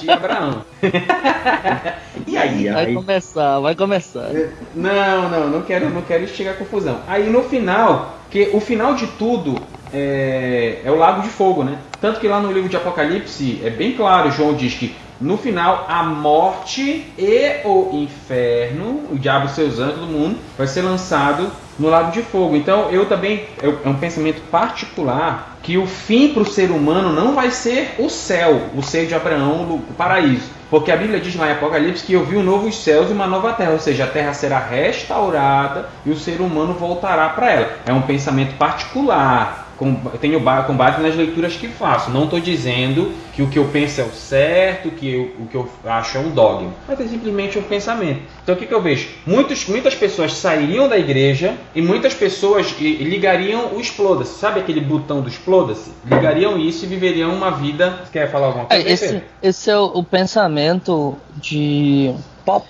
de 0.00 0.10
Abraão. 0.10 0.62
e 2.26 2.36
aí, 2.36 2.68
vai 2.68 2.86
aí? 2.86 2.94
começar, 2.94 3.60
vai 3.60 3.74
começar. 3.76 4.28
Não, 4.74 5.28
não, 5.28 5.48
não 5.48 5.62
quero, 5.62 5.88
não 5.90 6.02
quero 6.02 6.24
instigar 6.24 6.56
confusão. 6.56 7.00
Aí 7.06 7.30
no 7.30 7.44
final, 7.44 8.18
que 8.30 8.50
o 8.52 8.60
final 8.60 8.94
de 8.94 9.06
tudo 9.06 9.60
é, 9.92 10.80
é 10.84 10.90
o 10.90 10.96
lago 10.96 11.22
de 11.22 11.28
fogo, 11.28 11.62
né? 11.62 11.78
Tanto 12.00 12.18
que 12.18 12.26
lá 12.26 12.40
no 12.40 12.52
livro 12.52 12.68
de 12.68 12.76
Apocalipse 12.76 13.60
é 13.64 13.70
bem 13.70 13.92
claro, 13.92 14.30
João 14.32 14.54
diz 14.54 14.74
que 14.74 14.94
no 15.20 15.36
final, 15.36 15.84
a 15.88 16.04
morte 16.04 17.04
e 17.18 17.60
o 17.64 17.90
inferno, 17.92 19.02
o 19.10 19.18
diabo 19.18 19.46
e 19.46 19.50
seus 19.50 19.80
anjos, 19.80 19.94
todo 19.98 20.06
mundo, 20.06 20.38
vai 20.56 20.66
ser 20.66 20.82
lançado 20.82 21.50
no 21.78 21.88
lago 21.88 22.10
de 22.10 22.22
fogo. 22.22 22.56
Então, 22.56 22.90
eu 22.90 23.06
também, 23.06 23.46
é 23.62 23.88
um 23.88 23.94
pensamento 23.94 24.40
particular 24.50 25.56
que 25.62 25.76
o 25.76 25.86
fim 25.86 26.32
para 26.32 26.42
o 26.42 26.46
ser 26.46 26.70
humano 26.70 27.12
não 27.12 27.34
vai 27.34 27.50
ser 27.50 27.94
o 27.98 28.08
céu, 28.08 28.62
o 28.74 28.82
seio 28.82 29.06
de 29.06 29.14
Abraão, 29.14 29.62
o 29.62 29.94
paraíso. 29.96 30.58
Porque 30.70 30.92
a 30.92 30.96
Bíblia 30.96 31.20
diz 31.20 31.34
lá 31.34 31.48
em 31.48 31.52
Apocalipse 31.52 32.04
que 32.04 32.12
eu 32.12 32.24
vi 32.24 32.36
um 32.36 32.42
novo 32.42 32.70
céus 32.72 33.08
e 33.08 33.12
uma 33.12 33.26
nova 33.26 33.52
terra, 33.52 33.72
ou 33.72 33.78
seja, 33.78 34.04
a 34.04 34.08
terra 34.08 34.34
será 34.34 34.58
restaurada 34.58 35.88
e 36.04 36.10
o 36.10 36.16
ser 36.16 36.40
humano 36.40 36.74
voltará 36.74 37.28
para 37.30 37.50
ela. 37.50 37.72
É 37.86 37.92
um 37.92 38.02
pensamento 38.02 38.54
particular 38.56 39.67
com, 39.78 39.94
tenho 40.20 40.42
com 40.66 40.76
base 40.76 41.00
nas 41.00 41.14
leituras 41.14 41.54
que 41.54 41.68
faço. 41.68 42.10
Não 42.10 42.24
estou 42.24 42.40
dizendo 42.40 43.12
que 43.32 43.40
o 43.40 43.48
que 43.48 43.58
eu 43.58 43.66
penso 43.66 44.00
é 44.00 44.04
o 44.04 44.10
certo, 44.10 44.90
que 44.90 45.08
eu, 45.08 45.22
o 45.38 45.46
que 45.46 45.54
eu 45.54 45.68
acho 45.86 46.18
é 46.18 46.20
um 46.20 46.30
dogma, 46.30 46.72
mas 46.86 47.00
é 47.00 47.06
simplesmente 47.06 47.58
um 47.58 47.62
pensamento. 47.62 48.20
Então 48.42 48.54
o 48.54 48.58
que, 48.58 48.66
que 48.66 48.74
eu 48.74 48.82
vejo? 48.82 49.08
Muitos, 49.24 49.66
muitas 49.68 49.94
pessoas 49.94 50.34
sairiam 50.34 50.88
da 50.88 50.98
igreja 50.98 51.54
e 51.74 51.80
muitas 51.80 52.12
pessoas 52.12 52.74
ligariam 52.80 53.74
o 53.74 53.80
exploda-se. 53.80 54.38
Sabe 54.38 54.60
aquele 54.60 54.80
botão 54.80 55.20
do 55.20 55.28
exploda-se? 55.28 55.92
Ligariam 56.04 56.58
isso 56.58 56.84
e 56.84 56.88
viveriam 56.88 57.32
uma 57.32 57.52
vida. 57.52 58.00
Você 58.04 58.12
quer 58.12 58.30
falar 58.30 58.48
alguma 58.48 58.64
coisa? 58.64 58.88
É, 58.88 58.92
esse, 58.92 59.22
esse 59.40 59.70
é 59.70 59.78
o, 59.78 59.84
o 59.84 60.02
pensamento 60.02 61.16
de 61.36 62.12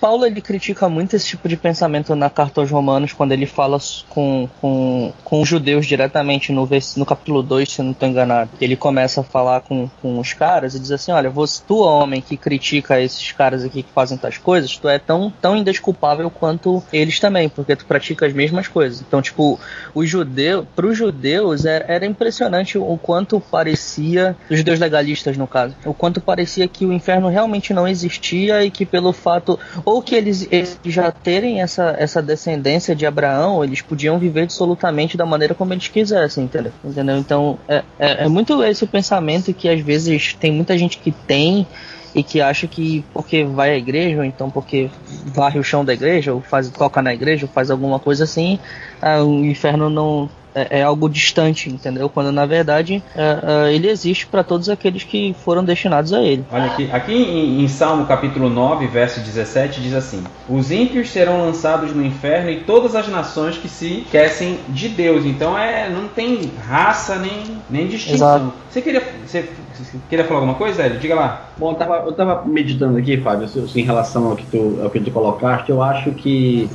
Paulo 0.00 0.26
ele 0.26 0.40
critica 0.40 0.88
muito 0.88 1.14
esse 1.14 1.26
tipo 1.26 1.49
de 1.49 1.56
pensamento 1.56 2.14
na 2.16 2.28
carta 2.28 2.61
aos 2.61 2.70
Romanos, 2.70 3.12
quando 3.12 3.32
ele 3.32 3.47
fala 3.47 3.78
com, 4.08 4.49
com, 4.61 5.12
com 5.23 5.40
os 5.40 5.49
judeus 5.49 5.87
diretamente 5.87 6.52
no, 6.52 6.68
no 6.97 7.06
capítulo 7.06 7.42
2, 7.42 7.70
se 7.70 7.82
não 7.82 7.92
estou 7.92 8.08
enganado. 8.08 8.50
Ele 8.61 8.75
começa 8.75 9.20
a 9.20 9.25
falar 9.25 9.61
com, 9.61 9.88
com 10.02 10.18
os 10.18 10.32
caras 10.32 10.75
e 10.75 10.80
diz 10.80 10.90
assim: 10.90 11.12
Olha, 11.12 11.30
você, 11.30 11.62
tu, 11.66 11.78
homem 11.78 12.20
que 12.20 12.37
critica 12.37 13.00
esses 13.00 13.30
caras 13.32 13.64
aqui 13.64 13.82
que 13.82 13.92
fazem 13.92 14.18
tais 14.18 14.37
coisas, 14.38 14.76
tu 14.76 14.88
é 14.88 14.99
tão, 14.99 15.32
tão 15.40 15.56
indesculpável 15.56 16.28
quanto 16.30 16.82
eles 16.92 17.20
também, 17.20 17.49
porque 17.49 17.76
tu 17.76 17.87
pratica 17.87 18.26
as 18.26 18.32
mesmas 18.32 18.66
coisas. 18.66 19.00
Então, 19.00 19.23
tipo, 19.23 19.61
o 19.94 20.04
judeu, 20.04 20.66
para 20.75 20.87
os 20.87 20.97
judeus 20.97 21.64
era, 21.64 21.85
era 21.87 22.06
impressionante 22.06 22.76
o 22.76 22.99
quanto 22.99 23.40
parecia, 23.40 24.37
os 24.50 24.58
judeus 24.58 24.78
legalistas 24.78 25.37
no 25.37 25.47
caso, 25.47 25.75
o 25.85 25.94
quanto 25.94 26.20
parecia 26.20 26.66
que 26.66 26.85
o 26.85 26.92
inferno 26.92 27.28
realmente 27.28 27.73
não 27.73 27.87
existia 27.87 28.64
e 28.64 28.70
que 28.70 28.85
pelo 28.85 29.12
fato 29.12 29.58
ou 29.84 30.02
que 30.02 30.14
eles, 30.14 30.46
eles, 30.50 30.78
já 30.84 31.10
terem 31.10 31.60
essa, 31.60 31.94
essa 31.98 32.22
descendência 32.22 32.94
de 32.94 33.06
Abraão, 33.06 33.62
eles 33.62 33.82
podiam 33.82 34.18
viver 34.18 34.42
absolutamente 34.42 35.16
da 35.16 35.26
maneira 35.26 35.54
como 35.54 35.72
eles 35.72 35.88
quisessem, 35.88 36.44
entendeu? 36.44 36.72
entendeu? 36.84 37.16
Então 37.18 37.58
é, 37.68 37.82
é, 37.98 38.25
é 38.25 38.28
muito 38.28 38.62
esse 38.62 38.87
pensamento 38.87 39.52
que 39.52 39.68
às 39.68 39.80
vezes 39.80 40.34
tem 40.34 40.52
muita 40.52 40.76
gente 40.76 40.98
que 40.98 41.12
tem 41.12 41.66
e 42.14 42.22
que 42.22 42.40
acha 42.40 42.66
que 42.66 43.04
porque 43.12 43.44
vai 43.44 43.70
à 43.70 43.76
igreja, 43.76 44.18
ou 44.18 44.25
então 44.25 44.50
porque 44.50 44.90
varre 45.26 45.58
o 45.58 45.64
chão 45.64 45.84
da 45.84 45.92
igreja, 45.92 46.32
ou 46.32 46.40
faz 46.40 46.70
toca 46.70 47.02
na 47.02 47.12
igreja, 47.12 47.46
ou 47.46 47.52
faz 47.52 47.70
alguma 47.70 47.98
coisa 47.98 48.25
assim, 48.25 48.58
ah, 49.00 49.22
o 49.22 49.44
inferno 49.44 49.90
não 49.90 50.28
é, 50.54 50.80
é, 50.80 50.82
algo 50.82 51.08
distante, 51.08 51.68
entendeu? 51.70 52.08
Quando 52.08 52.32
na 52.32 52.46
verdade 52.46 53.02
é, 53.14 53.68
é, 53.68 53.74
ele 53.74 53.88
existe 53.88 54.26
para 54.26 54.42
todos 54.42 54.68
aqueles 54.68 55.04
que 55.04 55.34
foram 55.44 55.64
destinados 55.64 56.12
a 56.12 56.22
ele. 56.22 56.44
Olha 56.50 56.66
aqui, 56.66 56.88
aqui 56.90 57.14
em, 57.14 57.62
em, 57.62 57.68
Salmo 57.68 58.06
capítulo 58.06 58.48
9, 58.48 58.86
verso 58.86 59.20
17, 59.20 59.80
diz 59.80 59.94
assim: 59.94 60.24
Os 60.48 60.70
ímpios 60.70 61.10
serão 61.10 61.44
lançados 61.44 61.94
no 61.94 62.04
inferno 62.04 62.50
e 62.50 62.60
todas 62.60 62.94
as 62.94 63.08
nações 63.08 63.56
que 63.56 63.68
se 63.68 64.00
esquecem 64.00 64.58
de 64.68 64.88
Deus. 64.88 65.24
Então 65.24 65.58
é, 65.58 65.88
não 65.88 66.08
tem 66.08 66.50
raça 66.66 67.16
nem, 67.16 67.58
nem 67.68 67.86
distinção. 67.86 68.36
Exato. 68.36 68.52
Você 68.70 68.82
queria, 68.82 69.02
você, 69.26 69.48
você 69.74 69.98
queria 70.08 70.24
falar 70.24 70.40
alguma 70.40 70.54
coisa, 70.54 70.82
Hélio? 70.82 70.98
Diga 70.98 71.14
lá. 71.14 71.48
Bom, 71.56 71.72
eu 71.72 71.74
tava, 71.74 71.94
eu 72.06 72.12
tava 72.12 72.44
meditando 72.46 72.98
aqui, 72.98 73.16
Fábio, 73.18 73.48
em 73.74 73.82
relação 73.82 74.26
ao 74.26 74.36
que 74.36 74.46
tu, 74.46 74.80
ao 74.82 74.90
que 74.90 75.00
tu 75.00 75.10
colocaste, 75.10 75.70
eu 75.70 75.82
acho 75.82 76.12
que 76.12 76.68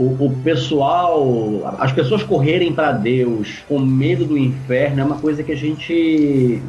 o, 0.00 0.26
o 0.26 0.36
pessoal, 0.42 1.76
as 1.78 1.92
pessoas 1.92 2.22
correrem 2.22 2.72
para 2.72 2.92
Deus 2.92 3.58
com 3.68 3.78
medo 3.78 4.24
do 4.24 4.38
inferno 4.38 5.00
é 5.00 5.04
uma 5.04 5.18
coisa 5.18 5.42
que 5.42 5.52
a 5.52 5.56
gente 5.56 6.62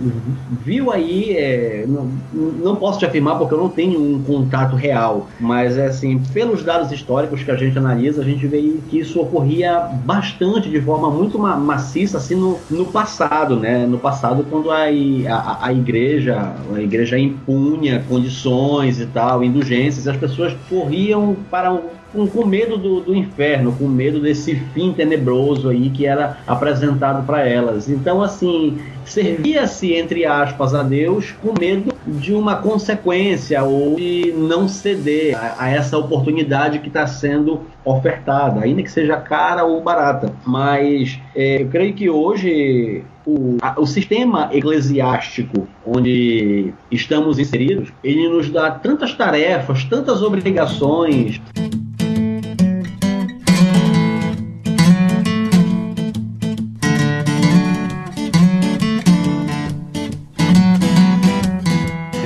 viu 0.63 0.91
aí. 0.91 1.31
É, 1.37 1.85
não, 1.87 2.11
não 2.33 2.75
posso 2.75 2.99
te 2.99 3.05
afirmar 3.05 3.37
porque 3.37 3.53
eu 3.53 3.57
não 3.57 3.69
tenho 3.69 4.01
um 4.01 4.21
contato 4.21 4.75
real, 4.75 5.27
mas 5.39 5.77
é 5.77 5.87
assim, 5.87 6.21
pelos 6.33 6.63
dados 6.63 6.91
históricos 6.91 7.41
que 7.41 7.51
a 7.51 7.55
gente 7.55 7.77
analisa, 7.77 8.21
a 8.21 8.25
gente 8.25 8.45
vê 8.45 8.77
que 8.89 8.99
isso 8.99 9.19
ocorria 9.21 9.79
bastante, 10.03 10.69
de 10.69 10.81
forma 10.81 11.09
muito 11.09 11.39
ma 11.39 11.55
maciça, 11.55 12.17
assim, 12.17 12.35
no, 12.35 12.59
no 12.69 12.85
passado, 12.85 13.55
né? 13.55 13.85
No 13.85 13.97
passado, 13.97 14.45
quando 14.49 14.69
a, 14.71 14.83
a, 14.83 15.67
a 15.67 15.73
igreja, 15.73 16.53
a 16.75 16.81
igreja 16.81 17.17
impunha 17.17 18.03
condições 18.09 18.99
e 18.99 19.05
tal, 19.05 19.43
indulgências, 19.43 20.07
as 20.07 20.17
pessoas 20.17 20.53
corriam 20.69 21.35
para 21.49 21.79
com, 22.11 22.27
com 22.27 22.45
medo 22.45 22.77
do, 22.77 23.01
do, 23.01 23.15
inferno, 23.15 23.71
com 23.73 23.87
medo 23.87 24.19
desse 24.19 24.55
fim 24.73 24.93
tenebroso 24.93 25.69
aí 25.69 25.89
que 25.89 26.05
era 26.05 26.37
apresentado 26.45 27.25
para 27.25 27.47
elas. 27.47 27.89
Então, 27.89 28.21
assim, 28.21 28.79
servia-se, 29.05 29.93
entre 29.93 30.25
aspas, 30.25 30.73
a 30.73 30.83
Deus 30.83 31.31
com 31.41 31.53
medo 31.59 31.93
de 32.05 32.33
uma 32.33 32.55
consequência 32.57 33.63
ou 33.63 33.95
de 33.95 34.33
não 34.35 34.67
ceder 34.67 35.37
a, 35.37 35.65
a 35.65 35.69
essa 35.69 35.97
oportunidade 35.97 36.79
que 36.79 36.87
está 36.87 37.05
sendo 37.07 37.61
ofertada, 37.83 38.61
ainda 38.61 38.83
que 38.83 38.91
seja 38.91 39.17
cara 39.17 39.63
ou 39.63 39.81
barata. 39.81 40.33
Mas 40.45 41.19
é, 41.35 41.61
eu 41.61 41.67
creio 41.67 41.93
que 41.93 42.09
hoje 42.09 43.03
o, 43.25 43.57
a, 43.61 43.79
o, 43.79 43.85
sistema 43.85 44.49
eclesiástico 44.51 45.67
onde 45.85 46.73
estamos 46.91 47.39
inseridos, 47.39 47.89
ele 48.03 48.27
nos 48.29 48.49
dá 48.49 48.71
tantas 48.71 49.13
tarefas, 49.13 49.83
tantas 49.83 50.21
obrigações. 50.21 51.41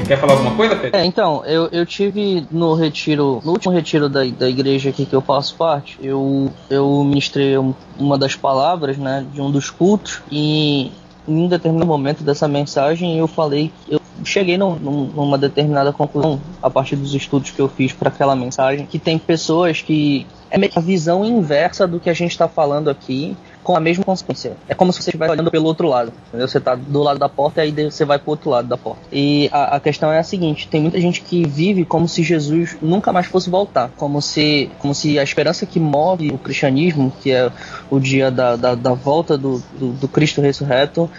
Quer 0.08 0.20
falar 0.20 0.34
alguma 0.34 0.56
coisa, 0.56 0.76
Pedro? 0.76 1.00
É, 1.00 1.06
então, 1.06 1.44
eu, 1.46 1.68
eu 1.72 1.86
tive 1.86 2.46
no 2.52 2.76
retiro, 2.76 3.42
no 3.44 3.52
último 3.52 3.74
retiro 3.74 4.08
da, 4.08 4.24
da 4.24 4.48
igreja 4.48 4.90
aqui 4.90 5.06
que 5.06 5.16
eu 5.16 5.22
faço 5.22 5.56
parte, 5.56 5.98
eu, 6.02 6.52
eu 6.70 7.04
ministrei 7.04 7.56
uma 7.98 8.18
das 8.18 8.36
palavras, 8.36 8.98
né, 8.98 9.26
de 9.34 9.42
um 9.42 9.50
dos 9.50 9.70
cultos, 9.72 10.22
e 10.32 10.92
em 11.28 11.46
um 11.46 11.48
determinado 11.48 11.88
momento 11.88 12.24
dessa 12.24 12.48
mensagem 12.48 13.18
eu 13.18 13.28
falei, 13.28 13.72
eu 13.90 14.00
cheguei 14.24 14.58
num, 14.58 14.76
numa 14.76 15.38
determinada 15.38 15.92
conclusão 15.92 16.40
a 16.62 16.70
partir 16.70 16.96
dos 16.96 17.14
estudos 17.14 17.52
que 17.52 17.60
eu 17.60 17.68
fiz 17.68 17.92
para 17.92 18.10
aquela 18.10 18.36
mensagem, 18.36 18.86
que 18.86 19.00
tem 19.00 19.18
pessoas 19.18 19.82
que 19.82 20.26
é 20.52 20.58
a 20.76 20.80
visão 20.80 21.26
inversa 21.26 21.88
do 21.88 22.00
que 22.00 22.10
a 22.10 22.14
gente 22.14 22.32
está 22.32 22.48
falando 22.48 22.90
aqui, 22.90 23.36
com 23.66 23.76
a 23.76 23.80
mesma 23.80 24.04
consequência. 24.04 24.56
É 24.70 24.76
como 24.76 24.94
se 24.94 25.02
você 25.02 25.10
estivesse 25.10 25.32
olhando 25.32 25.50
pelo 25.50 25.66
outro 25.66 25.88
lado. 25.88 26.14
Entendeu? 26.28 26.48
Você 26.48 26.60
está 26.60 26.76
do 26.76 27.02
lado 27.02 27.20
da 27.20 27.28
porta 27.28 27.66
e 27.66 27.74
aí 27.76 27.92
você 27.92 28.06
vai 28.06 28.20
para 28.20 28.28
o 28.28 28.32
outro 28.32 28.52
lado 28.52 28.68
da 28.68 28.78
porta. 28.78 29.02
E 29.12 29.50
a, 29.52 29.76
a, 29.76 29.80
questão 29.80 30.12
é 30.12 30.20
a 30.20 30.24
seguinte: 30.24 30.68
tem 30.68 30.82
muita 30.82 31.02
gente 31.02 31.22
que 31.22 31.46
vive 31.48 31.84
como 31.84 32.08
se 32.08 32.22
Jesus 32.22 32.78
nunca 32.80 33.12
mais 33.12 33.26
fosse 33.26 33.50
voltar. 33.50 33.90
Como 33.98 34.22
se, 34.22 34.70
como 34.78 34.94
se 34.94 35.18
a 35.18 35.24
esperança 35.24 35.66
que 35.66 35.80
move 35.80 36.30
o 36.30 36.38
cristianismo, 36.38 37.12
que 37.22 37.32
é 37.32 37.52
o 37.90 38.00
dia 38.00 38.30
da, 38.30 38.56
da, 38.56 38.76
da 38.76 38.94
volta 38.94 39.36
do, 39.36 39.62
do, 39.74 39.94
do 39.94 40.08
Cristo 40.08 40.42
ressurreto, 40.42 41.10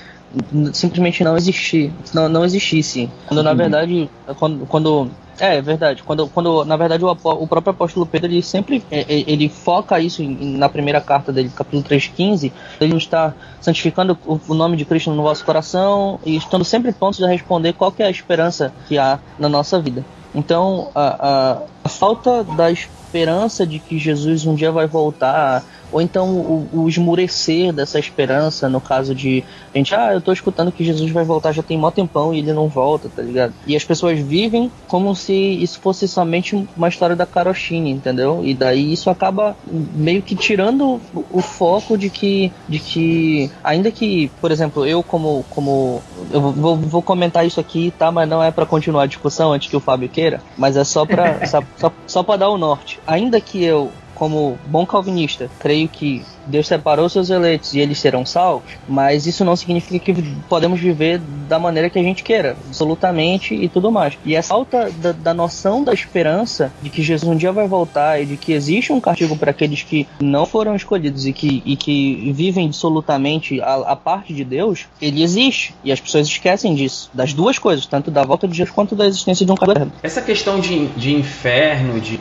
simplesmente 0.72 1.24
não 1.24 1.36
existir, 1.36 1.92
não, 2.12 2.28
não 2.28 2.44
existisse. 2.44 3.10
Quando 3.26 3.42
na 3.42 3.50
uhum. 3.50 3.56
verdade, 3.56 4.10
quando, 4.38 4.66
quando 4.66 5.10
é, 5.38 5.56
é 5.56 5.62
verdade. 5.62 6.02
Quando, 6.02 6.26
quando 6.28 6.64
na 6.64 6.76
verdade 6.76 7.04
o, 7.04 7.10
o 7.10 7.46
próprio 7.46 7.70
apóstolo 7.70 8.06
Pedro 8.06 8.30
ele 8.30 8.42
sempre 8.42 8.82
é, 8.90 9.00
é, 9.00 9.24
ele 9.26 9.48
foca 9.48 10.00
isso 10.00 10.22
em, 10.22 10.56
na 10.56 10.68
primeira 10.68 11.00
carta 11.00 11.32
dele, 11.32 11.50
capítulo 11.54 11.82
3:15, 11.82 12.52
ele 12.80 12.96
está 12.96 13.34
santificando 13.60 14.18
o, 14.26 14.40
o, 14.48 14.54
nome 14.54 14.76
de 14.76 14.84
Cristo 14.84 15.10
no 15.10 15.22
vosso 15.22 15.44
coração 15.44 16.18
e 16.24 16.36
estando 16.36 16.64
sempre 16.64 16.92
prontos 16.92 17.22
a 17.22 17.28
responder 17.28 17.74
qual 17.74 17.92
é 17.98 18.04
a 18.04 18.10
esperança 18.10 18.72
que 18.88 18.98
há 18.98 19.18
na 19.38 19.48
nossa 19.48 19.80
vida. 19.80 20.04
Então, 20.34 20.90
a, 20.94 21.28
a, 21.28 21.58
a 21.86 21.88
falta 21.88 22.42
da 22.42 22.68
esperança 22.68 23.64
de 23.64 23.78
que 23.78 23.96
Jesus 23.96 24.44
um 24.44 24.56
dia 24.56 24.72
vai 24.72 24.88
voltar 24.88 25.64
ou 25.92 26.00
então 26.00 26.28
o, 26.30 26.68
o, 26.72 26.88
esmurecer 26.88 27.72
dessa 27.72 27.98
esperança, 27.98 28.68
no 28.68 28.80
caso 28.80 29.14
de 29.14 29.44
a 29.74 29.78
gente, 29.78 29.94
ah, 29.94 30.12
eu 30.12 30.20
tô 30.20 30.32
escutando 30.32 30.72
que 30.72 30.84
Jesus 30.84 31.10
vai 31.10 31.24
voltar 31.24 31.52
já 31.52 31.62
tem 31.62 31.78
mó 31.78 31.90
tempão 31.90 32.34
e 32.34 32.38
ele 32.38 32.52
não 32.52 32.68
volta, 32.68 33.08
tá 33.14 33.22
ligado? 33.22 33.54
E 33.66 33.76
as 33.76 33.84
pessoas 33.84 34.18
vivem 34.18 34.70
como 34.88 35.14
se 35.14 35.32
isso 35.34 35.78
fosse 35.80 36.08
somente 36.08 36.66
uma 36.76 36.88
história 36.88 37.14
da 37.14 37.26
Karoshine, 37.26 37.90
entendeu? 37.90 38.40
E 38.44 38.54
daí 38.54 38.92
isso 38.92 39.10
acaba 39.10 39.56
meio 39.66 40.22
que 40.22 40.34
tirando 40.34 41.00
o 41.14 41.40
foco 41.40 41.96
de 41.96 42.10
que, 42.10 42.52
de 42.68 42.78
que 42.78 43.50
ainda 43.62 43.90
que, 43.90 44.30
por 44.40 44.50
exemplo, 44.50 44.84
eu 44.84 45.02
como, 45.02 45.44
como 45.50 46.02
eu 46.32 46.40
vou, 46.40 46.76
vou 46.76 47.02
comentar 47.02 47.46
isso 47.46 47.60
aqui, 47.60 47.92
tá? 47.96 48.10
Mas 48.10 48.28
não 48.28 48.42
é 48.42 48.50
para 48.50 48.66
continuar 48.66 49.04
a 49.04 49.06
discussão 49.06 49.52
antes 49.52 49.68
que 49.68 49.76
o 49.76 49.80
Fábio 49.80 50.08
queira, 50.08 50.42
mas 50.56 50.76
é 50.76 50.84
só 50.84 51.06
para 51.06 51.46
só, 51.76 51.92
só, 52.06 52.22
para 52.22 52.38
dar 52.38 52.48
o 52.48 52.58
norte. 52.58 53.00
Ainda 53.06 53.40
que 53.40 53.62
eu 53.62 53.92
como 54.16 54.58
bom 54.66 54.84
calvinista, 54.84 55.48
creio 55.60 55.88
que 55.88 56.24
Deus 56.46 56.66
separou 56.66 57.08
seus 57.08 57.28
eleitos 57.30 57.74
e 57.74 57.80
eles 57.80 57.98
serão 57.98 58.24
salvos, 58.24 58.72
mas 58.88 59.26
isso 59.26 59.44
não 59.44 59.56
significa 59.56 60.12
que 60.12 60.22
podemos 60.48 60.80
viver 60.80 61.20
da 61.48 61.58
maneira 61.58 61.90
que 61.90 61.98
a 61.98 62.02
gente 62.02 62.22
queira, 62.22 62.56
absolutamente 62.66 63.54
e 63.54 63.68
tudo 63.68 63.90
mais. 63.90 64.16
E 64.24 64.34
essa 64.34 64.48
falta 64.48 64.90
da, 64.90 65.12
da 65.12 65.34
noção 65.34 65.82
da 65.82 65.92
esperança 65.92 66.72
de 66.82 66.88
que 66.88 67.02
Jesus 67.02 67.30
um 67.30 67.36
dia 67.36 67.52
vai 67.52 67.66
voltar 67.66 68.20
e 68.20 68.26
de 68.26 68.36
que 68.36 68.52
existe 68.52 68.92
um 68.92 69.00
castigo 69.00 69.36
para 69.36 69.50
aqueles 69.50 69.82
que 69.82 70.06
não 70.20 70.46
foram 70.46 70.74
escolhidos 70.74 71.26
e 71.26 71.32
que, 71.32 71.62
e 71.64 71.76
que 71.76 72.32
vivem 72.32 72.66
absolutamente 72.66 73.60
a, 73.60 73.74
a 73.74 73.96
parte 73.96 74.32
de 74.32 74.44
Deus, 74.44 74.86
ele 75.00 75.22
existe. 75.22 75.74
E 75.84 75.92
as 75.92 76.00
pessoas 76.00 76.26
esquecem 76.26 76.74
disso, 76.74 77.10
das 77.12 77.32
duas 77.32 77.58
coisas, 77.58 77.86
tanto 77.86 78.10
da 78.10 78.22
volta 78.22 78.46
de 78.46 78.56
Jesus 78.56 78.74
quanto 78.74 78.94
da 78.94 79.06
existência 79.06 79.44
de 79.44 79.52
um 79.52 79.56
caderno. 79.56 79.92
Essa 80.02 80.22
questão 80.22 80.60
de, 80.60 80.86
de 80.88 81.14
inferno, 81.14 82.00
de 82.00 82.18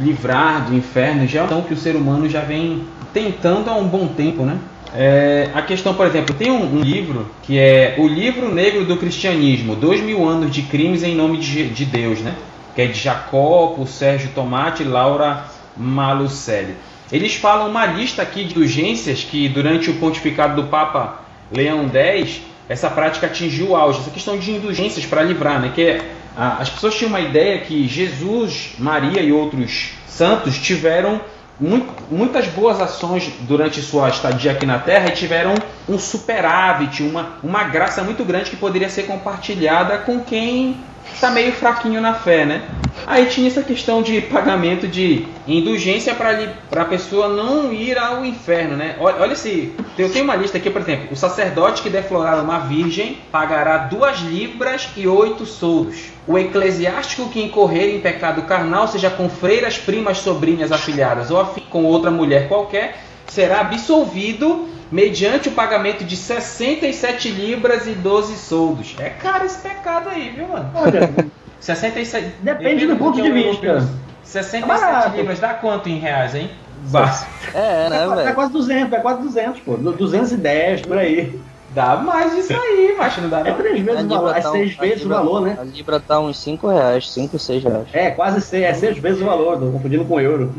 livrar 0.00 0.66
do 0.66 0.74
inferno 0.74 1.26
já 1.26 1.44
é 1.44 1.62
que 1.66 1.74
o 1.74 1.76
ser 1.76 1.96
humano 1.96 2.28
já 2.28 2.40
vem 2.40 2.84
tentando 3.12 3.70
há 3.70 3.74
um 3.74 3.86
bom 3.86 4.08
tempo, 4.08 4.44
né? 4.44 4.58
É, 4.94 5.50
a 5.54 5.62
questão, 5.62 5.94
por 5.94 6.06
exemplo, 6.06 6.34
tem 6.34 6.50
um, 6.50 6.76
um, 6.76 6.80
livro 6.80 7.30
que 7.42 7.58
é 7.58 7.96
o 7.98 8.06
livro 8.06 8.54
negro 8.54 8.84
do 8.84 8.96
cristianismo, 8.96 9.74
dois 9.74 10.00
mil 10.00 10.26
anos 10.26 10.50
de 10.50 10.62
crimes 10.62 11.02
em 11.02 11.14
nome 11.14 11.38
de, 11.38 11.68
de 11.68 11.84
Deus, 11.84 12.20
né? 12.20 12.34
Que 12.74 12.82
é 12.82 12.86
de 12.86 12.98
Jacopo, 12.98 13.86
Sérgio 13.86 14.30
Tomate 14.34 14.82
e 14.82 14.86
Laura 14.86 15.44
Malucelli. 15.76 16.74
Eles 17.10 17.34
falam 17.34 17.68
uma 17.68 17.86
lista 17.86 18.22
aqui 18.22 18.44
de 18.44 18.58
urgências 18.58 19.22
que 19.22 19.48
durante 19.48 19.90
o 19.90 19.94
pontificado 19.94 20.60
do 20.60 20.68
Papa 20.68 21.20
Leão 21.52 21.88
X, 21.92 22.40
essa 22.68 22.90
prática 22.90 23.26
atingiu 23.26 23.70
o 23.70 23.76
auge, 23.76 24.00
essa 24.00 24.10
questão 24.10 24.38
de 24.38 24.50
indulgências 24.50 25.06
para 25.06 25.22
livrar, 25.22 25.60
né? 25.60 25.72
Que 25.74 25.82
é, 25.82 26.00
as 26.36 26.68
pessoas 26.68 26.94
tinham 26.94 27.08
uma 27.08 27.20
ideia 27.20 27.60
que 27.60 27.88
Jesus, 27.88 28.74
Maria 28.78 29.22
e 29.22 29.32
outros 29.32 29.92
santos 30.06 30.58
tiveram 30.58 31.20
muitas 32.10 32.46
boas 32.48 32.80
ações 32.80 33.32
durante 33.40 33.80
sua 33.80 34.10
estadia 34.10 34.52
aqui 34.52 34.66
na 34.66 34.78
Terra 34.78 35.08
e 35.08 35.12
tiveram 35.12 35.54
um 35.88 35.98
superávit, 35.98 37.02
uma, 37.02 37.38
uma 37.42 37.64
graça 37.64 38.02
muito 38.02 38.24
grande 38.24 38.50
que 38.50 38.56
poderia 38.56 38.90
ser 38.90 39.04
compartilhada 39.04 39.96
com 39.98 40.20
quem 40.20 40.76
está 41.12 41.30
meio 41.30 41.52
fraquinho 41.52 42.00
na 42.00 42.12
fé, 42.12 42.44
né? 42.44 42.62
Aí 43.06 43.26
tinha 43.26 43.46
essa 43.46 43.62
questão 43.62 44.02
de 44.02 44.20
pagamento 44.20 44.88
de 44.88 45.24
indulgência 45.46 46.12
para 46.12 46.82
a 46.82 46.84
pessoa 46.84 47.28
não 47.28 47.72
ir 47.72 47.96
ao 47.96 48.24
inferno, 48.24 48.76
né? 48.76 48.96
Olha, 48.98 49.20
olha 49.20 49.36
se 49.36 49.72
eu 49.96 50.10
tenho 50.10 50.24
uma 50.24 50.34
lista 50.34 50.58
aqui, 50.58 50.68
por 50.68 50.82
exemplo, 50.82 51.08
o 51.12 51.16
sacerdote 51.16 51.82
que 51.82 51.88
deflorar 51.88 52.42
uma 52.42 52.58
virgem 52.58 53.18
pagará 53.30 53.78
duas 53.78 54.18
libras 54.18 54.88
e 54.96 55.06
oito 55.06 55.46
soldos. 55.46 56.10
O 56.26 56.36
eclesiástico 56.36 57.28
que 57.28 57.40
incorrer 57.40 57.94
em 57.94 58.00
pecado 58.00 58.42
carnal, 58.42 58.88
seja 58.88 59.08
com 59.08 59.28
freiras, 59.28 59.78
primas, 59.78 60.18
sobrinhas, 60.18 60.72
afilhadas 60.72 61.30
ou 61.30 61.44
com 61.70 61.84
outra 61.84 62.10
mulher 62.10 62.48
qualquer, 62.48 62.98
será 63.28 63.60
absolvido 63.60 64.68
mediante 64.90 65.48
o 65.48 65.52
pagamento 65.52 66.04
de 66.04 66.16
67 66.16 67.28
libras 67.28 67.86
e 67.86 67.92
12 67.92 68.36
soldos. 68.36 68.96
É 68.98 69.10
caro 69.10 69.44
esse 69.44 69.58
pecado 69.58 70.08
aí, 70.08 70.30
viu, 70.30 70.48
mano? 70.48 70.70
Olha, 70.74 71.08
67. 71.60 72.34
Depende 72.40 72.86
do 72.86 72.96
ponto 72.96 73.20
de 73.20 73.30
vista. 73.30 73.88
67 74.22 75.14
é 75.14 75.16
libras 75.16 75.38
dá 75.38 75.54
quanto 75.54 75.88
em 75.88 75.98
reais, 75.98 76.34
hein? 76.34 76.50
Basta. 76.90 77.26
É, 77.54 77.88
né, 77.88 78.08
velho? 78.08 78.28
É 78.28 78.32
quase 78.32 78.52
200, 78.52 78.92
é 78.92 79.00
quase 79.00 79.22
200, 79.22 79.60
pô. 79.60 79.76
210 79.76 80.82
por 80.82 80.98
aí. 80.98 81.40
Dá 81.74 81.96
mais 81.96 82.34
disso 82.34 82.54
aí, 82.54 82.94
macho, 82.96 83.20
não 83.20 83.28
dá 83.28 83.44
não. 83.44 83.50
É 83.50 83.54
três 83.54 83.80
vezes 83.80 84.04
o 84.04 84.08
valor, 84.08 84.36
é 84.36 84.40
tá 84.40 84.50
seis 84.50 84.76
vezes 84.76 85.00
libra, 85.02 85.16
o 85.16 85.18
valor, 85.18 85.40
né? 85.42 85.58
A 85.60 85.64
Libra 85.64 86.00
tá 86.00 86.18
uns 86.20 86.38
5 86.38 86.68
reais, 86.68 87.12
5, 87.12 87.38
6 87.38 87.64
reais. 87.64 87.88
É, 87.92 88.10
quase 88.10 88.40
seis, 88.40 88.64
é 88.64 88.72
seis 88.72 88.96
vezes 88.96 89.20
o 89.20 89.26
valor, 89.26 89.58
tô 89.58 89.70
confundindo 89.70 90.04
com 90.06 90.18
euro. 90.18 90.54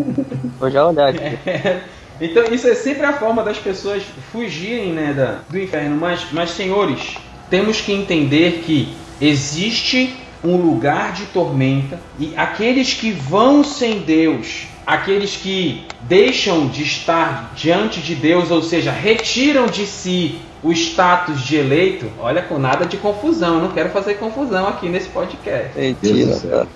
Vou 0.58 0.70
já 0.70 0.86
olhar 0.86 1.08
aqui. 1.08 1.38
É. 1.46 1.80
Então 2.20 2.44
isso 2.44 2.68
é 2.68 2.74
sempre 2.74 3.04
a 3.04 3.12
forma 3.14 3.42
das 3.42 3.58
pessoas 3.58 4.04
fugirem 4.30 4.92
né, 4.92 5.12
da, 5.12 5.40
do 5.48 5.58
inferno. 5.58 5.96
Mas, 5.96 6.28
mas, 6.30 6.50
senhores, 6.50 7.16
temos 7.50 7.80
que 7.80 7.92
entender 7.92 8.62
que 8.64 8.94
existe 9.20 10.14
um 10.44 10.56
lugar 10.56 11.12
de 11.12 11.26
tormenta 11.26 12.00
e 12.18 12.34
aqueles 12.36 12.94
que 12.94 13.10
vão 13.10 13.62
sem 13.62 14.00
Deus, 14.00 14.66
aqueles 14.86 15.36
que 15.36 15.86
deixam 16.02 16.66
de 16.68 16.82
estar 16.82 17.52
diante 17.54 18.00
de 18.00 18.14
Deus, 18.14 18.50
ou 18.50 18.62
seja, 18.62 18.90
retiram 18.90 19.66
de 19.66 19.86
si 19.86 20.40
o 20.62 20.70
status 20.70 21.42
de 21.42 21.56
eleito, 21.56 22.06
olha, 22.20 22.40
com 22.40 22.56
nada 22.56 22.86
de 22.86 22.96
confusão. 22.96 23.56
Eu 23.56 23.62
não 23.62 23.72
quero 23.72 23.90
fazer 23.90 24.14
confusão 24.14 24.68
aqui 24.68 24.88
nesse 24.88 25.08
podcast. 25.08 25.76
Mentira, 25.76 26.66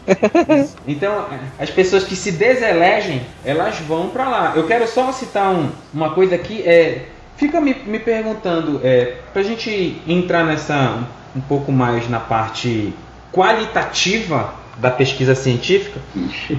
Então, 0.89 1.25
as 1.59 1.71
pessoas 1.71 2.03
que 2.03 2.17
se 2.17 2.33
deselegem, 2.33 3.23
elas 3.45 3.79
vão 3.79 4.09
para 4.09 4.29
lá. 4.29 4.53
Eu 4.57 4.67
quero 4.67 4.89
só 4.89 5.13
citar 5.13 5.55
um, 5.55 5.71
uma 5.95 6.11
coisa 6.11 6.35
aqui. 6.35 6.63
É, 6.63 7.07
fica 7.37 7.61
me, 7.61 7.75
me 7.87 8.01
perguntando, 8.01 8.81
é, 8.83 9.19
para 9.33 9.43
a 9.43 9.45
gente 9.45 10.01
entrar 10.09 10.45
nessa 10.45 11.07
um 11.37 11.41
pouco 11.41 11.71
mais 11.71 12.09
na 12.09 12.19
parte 12.19 12.95
qualitativa 13.37 14.55
da 14.79 14.91
pesquisa 14.91 15.35
científica, 15.35 16.01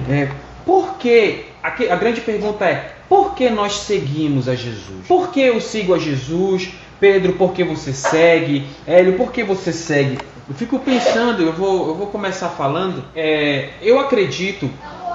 é, 0.08 0.28
por 0.64 0.96
que 0.96 1.46
a, 1.60 1.96
grande 1.96 2.20
pergunta 2.20 2.64
é 2.64 2.92
por 3.08 3.34
que 3.34 3.50
nós 3.50 3.80
seguimos 3.80 4.48
a 4.48 4.54
Jesus? 4.54 5.06
Por 5.08 5.32
que 5.32 5.40
eu 5.40 5.60
sigo 5.60 5.92
a 5.92 5.98
Jesus? 5.98 6.70
Pedro, 7.00 7.32
por 7.32 7.52
que 7.52 7.64
você 7.64 7.92
segue? 7.92 8.64
Hélio, 8.86 9.14
por 9.14 9.32
que 9.32 9.42
você 9.42 9.72
segue? 9.72 10.18
Eu 10.48 10.54
fico 10.54 10.78
pensando, 10.78 11.42
eu 11.42 11.52
vou, 11.52 11.88
eu 11.88 11.94
vou 11.94 12.06
começar 12.06 12.48
falando. 12.48 13.04
É, 13.14 13.70
eu 13.82 13.98
acredito 13.98 14.70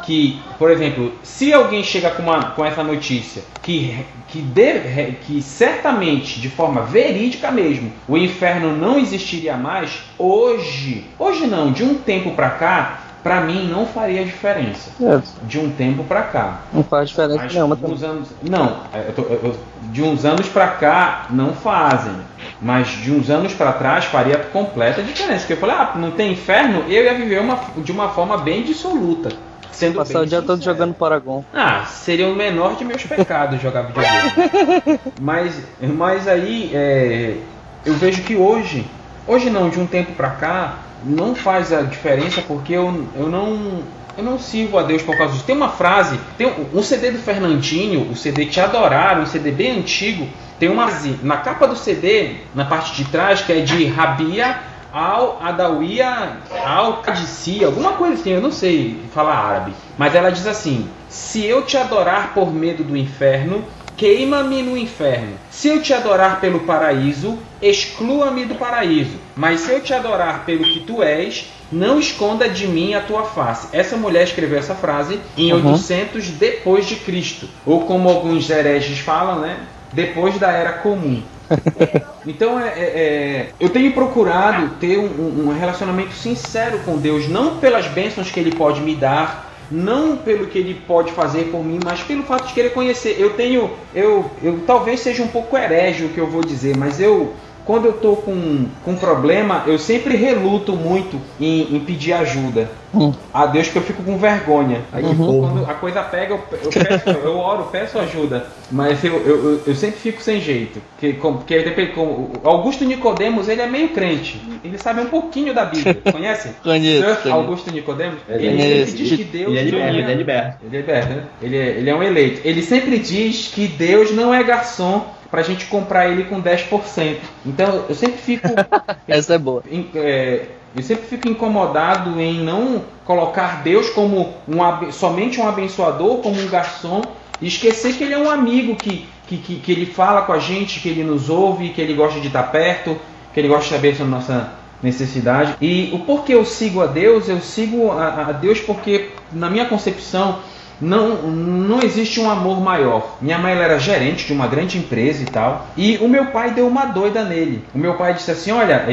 que, 0.05 0.41
por 0.57 0.69
exemplo, 0.69 1.13
se 1.23 1.53
alguém 1.53 1.83
chega 1.83 2.11
com, 2.11 2.23
uma, 2.23 2.51
com 2.51 2.63
essa 2.63 2.83
notícia 2.83 3.43
que, 3.61 4.05
que, 4.27 4.41
de, 4.41 5.13
que 5.25 5.41
certamente, 5.41 6.39
de 6.39 6.49
forma 6.49 6.81
verídica 6.81 7.51
mesmo, 7.51 7.91
o 8.07 8.17
inferno 8.17 8.75
não 8.75 8.99
existiria 8.99 9.55
mais, 9.55 10.03
hoje, 10.17 11.05
hoje 11.17 11.47
não, 11.47 11.71
de 11.71 11.83
um 11.83 11.95
tempo 11.95 12.31
para 12.31 12.49
cá, 12.51 12.99
para 13.23 13.39
mim 13.39 13.69
não 13.69 13.85
faria 13.85 14.23
diferença. 14.25 14.91
É. 15.01 15.21
De 15.47 15.57
um 15.57 15.71
tempo 15.71 16.03
para 16.03 16.23
cá. 16.23 16.61
Não 16.73 16.83
faz 16.83 17.09
diferença 17.09 17.43
Mas 17.43 17.53
nenhuma. 17.53 17.79
Uns 17.81 18.03
anos, 18.03 18.27
não, 18.43 18.81
é, 18.93 19.07
eu 19.07 19.13
tô, 19.13 19.21
eu, 19.21 19.55
de 19.83 20.03
uns 20.03 20.25
anos 20.25 20.47
para 20.49 20.67
cá 20.67 21.27
não 21.29 21.53
fazem. 21.53 22.13
Mas 22.61 22.89
de 22.89 23.11
uns 23.11 23.29
anos 23.29 23.53
para 23.53 23.71
trás 23.71 24.05
faria 24.05 24.37
completa 24.37 25.01
diferença. 25.01 25.39
Porque 25.39 25.53
eu 25.53 25.57
falei, 25.57 25.75
ah, 25.75 25.93
não 25.95 26.11
tem 26.11 26.33
inferno, 26.33 26.83
eu 26.89 27.03
ia 27.03 27.13
viver 27.13 27.39
uma, 27.39 27.57
de 27.77 27.91
uma 27.91 28.09
forma 28.09 28.37
bem 28.37 28.63
dissoluta. 28.63 29.29
Sendo 29.73 29.95
Passar 29.95 30.19
o 30.19 30.25
dia 30.25 30.39
sincero. 30.39 30.45
todo 30.45 30.63
jogando 30.63 30.93
Paragon. 30.93 31.43
Ah, 31.53 31.85
seria 31.85 32.27
o 32.27 32.35
menor 32.35 32.75
de 32.75 32.85
meus 32.85 33.03
pecados 33.03 33.61
jogar 33.61 33.81
videogame. 33.81 34.99
mas, 35.19 35.59
mas 35.81 36.27
aí 36.27 36.71
é, 36.73 37.37
eu 37.85 37.93
vejo 37.95 38.21
que 38.21 38.35
hoje, 38.35 38.85
hoje 39.27 39.49
não, 39.49 39.69
de 39.69 39.79
um 39.79 39.87
tempo 39.87 40.13
para 40.13 40.29
cá, 40.29 40.77
não 41.03 41.35
faz 41.35 41.73
a 41.73 41.81
diferença 41.81 42.41
porque 42.41 42.73
eu, 42.73 43.07
eu 43.15 43.27
não 43.27 43.81
eu 44.15 44.23
não 44.23 44.37
sirvo 44.37 44.77
a 44.77 44.83
Deus 44.83 45.01
por 45.01 45.17
causa 45.17 45.33
disso. 45.33 45.45
Tem 45.45 45.55
uma 45.55 45.69
frase, 45.69 46.19
tem 46.37 46.45
um, 46.45 46.79
um 46.79 46.83
CD 46.83 47.11
do 47.11 47.17
Fernandinho, 47.17 48.11
o 48.11 48.15
CD 48.15 48.45
Te 48.45 48.59
Adoraram, 48.59 49.23
um 49.23 49.25
CD 49.25 49.51
bem 49.51 49.79
antigo, 49.79 50.27
tem 50.59 50.69
uma 50.69 50.87
na 51.23 51.37
capa 51.37 51.67
do 51.67 51.75
CD, 51.75 52.35
na 52.53 52.63
parte 52.63 52.95
de 52.95 53.09
trás, 53.09 53.41
que 53.41 53.51
é 53.51 53.61
de 53.61 53.85
Rabia 53.85 54.72
al 54.93 55.39
Adawiya 55.41 56.37
al 56.63 57.01
Qadisi, 57.01 57.63
alguma 57.65 57.93
coisa 57.93 58.13
assim, 58.13 58.29
eu 58.29 58.41
não 58.41 58.51
sei 58.51 59.01
falar 59.11 59.35
árabe, 59.35 59.73
mas 59.97 60.13
ela 60.13 60.29
diz 60.29 60.45
assim: 60.45 60.87
Se 61.09 61.43
eu 61.43 61.63
te 61.63 61.75
adorar 61.75 62.33
por 62.33 62.53
medo 62.53 62.83
do 62.83 62.95
inferno, 62.95 63.65
queima-me 63.97 64.61
no 64.61 64.77
inferno. 64.77 65.33
Se 65.49 65.67
eu 65.67 65.81
te 65.81 65.93
adorar 65.93 66.39
pelo 66.39 66.61
paraíso, 66.61 67.39
exclua-me 67.61 68.45
do 68.45 68.55
paraíso. 68.55 69.17
Mas 69.35 69.61
se 69.61 69.71
eu 69.71 69.81
te 69.81 69.93
adorar 69.93 70.45
pelo 70.45 70.63
que 70.63 70.81
tu 70.81 71.01
és, 71.01 71.51
não 71.71 71.99
esconda 71.99 72.47
de 72.47 72.67
mim 72.67 72.93
a 72.93 73.01
tua 73.01 73.23
face. 73.23 73.67
Essa 73.71 73.97
mulher 73.97 74.23
escreveu 74.23 74.59
essa 74.59 74.75
frase 74.75 75.19
em 75.35 75.51
uhum. 75.53 75.71
800 75.71 76.27
depois 76.29 76.85
de 76.85 76.97
Cristo, 76.97 77.49
ou 77.65 77.81
como 77.81 78.09
alguns 78.09 78.49
hereges 78.49 78.99
falam, 78.99 79.39
né? 79.39 79.57
Depois 79.91 80.37
da 80.39 80.51
era 80.51 80.73
comum. 80.73 81.21
então 82.25 82.59
é, 82.59 82.69
é, 82.69 82.81
é, 82.81 83.49
eu 83.59 83.69
tenho 83.69 83.91
procurado 83.91 84.75
ter 84.79 84.97
um, 84.97 85.47
um 85.47 85.57
relacionamento 85.57 86.13
sincero 86.13 86.79
com 86.79 86.97
Deus, 86.97 87.27
não 87.27 87.57
pelas 87.57 87.87
bênçãos 87.87 88.31
que 88.31 88.39
Ele 88.39 88.55
pode 88.55 88.81
me 88.81 88.95
dar, 88.95 89.51
não 89.69 90.15
pelo 90.17 90.47
que 90.47 90.59
ele 90.59 90.75
pode 90.87 91.11
fazer 91.11 91.45
por 91.45 91.63
mim, 91.63 91.79
mas 91.83 92.01
pelo 92.01 92.23
fato 92.23 92.47
de 92.47 92.53
querer 92.53 92.69
conhecer. 92.71 93.15
Eu 93.19 93.31
tenho, 93.31 93.71
eu, 93.93 94.29
eu 94.41 94.61
talvez 94.67 94.99
seja 94.99 95.23
um 95.23 95.27
pouco 95.27 95.57
herege 95.57 96.05
o 96.05 96.09
que 96.09 96.19
eu 96.19 96.27
vou 96.27 96.43
dizer, 96.43 96.77
mas 96.77 96.99
eu 96.99 97.33
quando 97.65 97.85
eu 97.85 97.91
estou 97.91 98.17
com, 98.17 98.65
com 98.83 98.95
problema, 98.95 99.63
eu 99.65 99.79
sempre 99.79 100.15
reluto 100.15 100.73
muito 100.73 101.19
em, 101.39 101.75
em 101.75 101.79
pedir 101.79 102.13
ajuda 102.13 102.69
hum. 102.93 103.13
a 103.33 103.45
Deus, 103.45 103.67
porque 103.67 103.79
eu 103.79 103.83
fico 103.83 104.03
com 104.03 104.17
vergonha. 104.17 104.81
Aí 104.91 105.03
uhum. 105.03 105.41
quando 105.41 105.69
a 105.69 105.73
coisa 105.73 106.01
pega, 106.03 106.33
eu, 106.33 106.41
eu, 106.63 106.69
peço, 106.69 107.09
eu 107.09 107.37
oro, 107.37 107.67
peço 107.71 107.97
ajuda. 107.99 108.47
Mas 108.71 109.03
eu, 109.03 109.15
eu, 109.21 109.61
eu 109.65 109.75
sempre 109.75 109.99
fico 109.99 110.21
sem 110.21 110.41
jeito. 110.41 110.81
Porque, 110.99 111.13
porque 111.13 111.85
com, 111.87 112.31
Augusto 112.43 112.83
Nicodemos, 112.83 113.47
ele 113.47 113.61
é 113.61 113.67
meio 113.67 113.89
crente. 113.89 114.41
Ele 114.63 114.77
sabe 114.77 115.01
um 115.01 115.07
pouquinho 115.07 115.53
da 115.53 115.65
Bíblia. 115.65 115.95
Conhece? 116.11 116.49
Conheço. 116.61 117.31
Augusto 117.31 117.71
Nicodemos? 117.71 118.19
Ele, 118.27 118.47
ele 118.47 118.85
sempre 118.85 119.03
diz 119.03 119.17
que 119.17 119.23
Deus. 119.23 119.55
Ele 119.55 119.59
é 119.59 119.63
liberto, 119.63 119.95
ele 119.95 120.11
é 120.11 120.15
liberto. 120.15 120.57
Ele 120.65 120.75
é 120.75 120.79
liberto, 120.79 121.09
né? 121.13 121.23
Ele 121.41 121.57
é, 121.57 121.67
ele 121.69 121.89
é 121.89 121.95
um 121.95 122.03
eleito. 122.03 122.41
Ele 122.43 122.61
sempre 122.61 122.99
diz 122.99 123.47
que 123.47 123.67
Deus 123.67 124.11
não 124.11 124.33
é 124.33 124.43
garçom 124.43 125.12
para 125.33 125.41
a 125.41 125.43
gente 125.43 125.65
comprar 125.65 126.07
ele 126.07 126.25
com 126.25 126.39
10%. 126.39 127.17
Então 127.43 127.85
eu 127.89 127.95
sempre 127.95 128.19
fico. 128.19 128.47
Essa 129.07 129.33
é 129.33 129.37
boa. 129.39 129.63
Em, 129.67 129.89
é, 129.95 130.45
eu 130.75 130.83
sempre 130.83 131.07
fico 131.07 131.27
incomodado 131.27 132.21
em 132.21 132.43
não 132.43 132.83
colocar 133.03 133.63
Deus 133.63 133.89
como 133.89 134.31
um, 134.47 134.91
somente 134.91 135.41
um 135.41 135.47
abençoador, 135.47 136.17
como 136.17 136.39
um 136.39 136.47
garçom, 136.47 137.01
e 137.41 137.47
esquecer 137.47 137.95
que 137.95 138.03
ele 138.03 138.13
é 138.13 138.17
um 138.19 138.29
amigo 138.29 138.75
que, 138.75 139.07
que, 139.25 139.37
que, 139.37 139.55
que 139.55 139.71
ele 139.71 139.87
fala 139.87 140.21
com 140.21 140.33
a 140.33 140.37
gente, 140.37 140.79
que 140.79 140.89
ele 140.89 141.03
nos 141.03 141.31
ouve, 141.31 141.69
que 141.69 141.81
ele 141.81 141.95
gosta 141.95 142.19
de 142.19 142.27
estar 142.27 142.43
perto, 142.51 142.95
que 143.33 143.39
ele 143.39 143.47
gosta 143.47 143.63
de 143.63 143.69
saber 143.71 143.95
sobre 143.95 144.13
a 144.13 144.15
nossa 144.15 144.53
necessidade. 144.83 145.55
E 145.59 145.89
o 145.93 145.99
porquê 146.05 146.35
eu 146.35 146.45
sigo 146.45 146.79
a 146.79 146.85
Deus? 146.85 147.27
Eu 147.27 147.41
sigo 147.41 147.89
a, 147.89 148.27
a 148.27 148.31
Deus 148.33 148.59
porque, 148.59 149.09
na 149.31 149.49
minha 149.49 149.65
concepção, 149.65 150.37
não, 150.81 151.15
não 151.27 151.81
existe 151.81 152.19
um 152.19 152.29
amor 152.29 152.59
maior. 152.59 153.17
Minha 153.21 153.37
mãe 153.37 153.53
ela 153.53 153.63
era 153.63 153.79
gerente 153.79 154.25
de 154.25 154.33
uma 154.33 154.47
grande 154.47 154.77
empresa 154.77 155.23
e 155.23 155.25
tal. 155.25 155.67
E 155.77 155.97
o 155.97 156.07
meu 156.07 156.27
pai 156.27 156.51
deu 156.51 156.67
uma 156.67 156.85
doida 156.85 157.23
nele. 157.23 157.63
O 157.73 157.77
meu 157.77 157.95
pai 157.95 158.13
disse 158.13 158.31
assim: 158.31 158.51
Olha, 158.51 158.85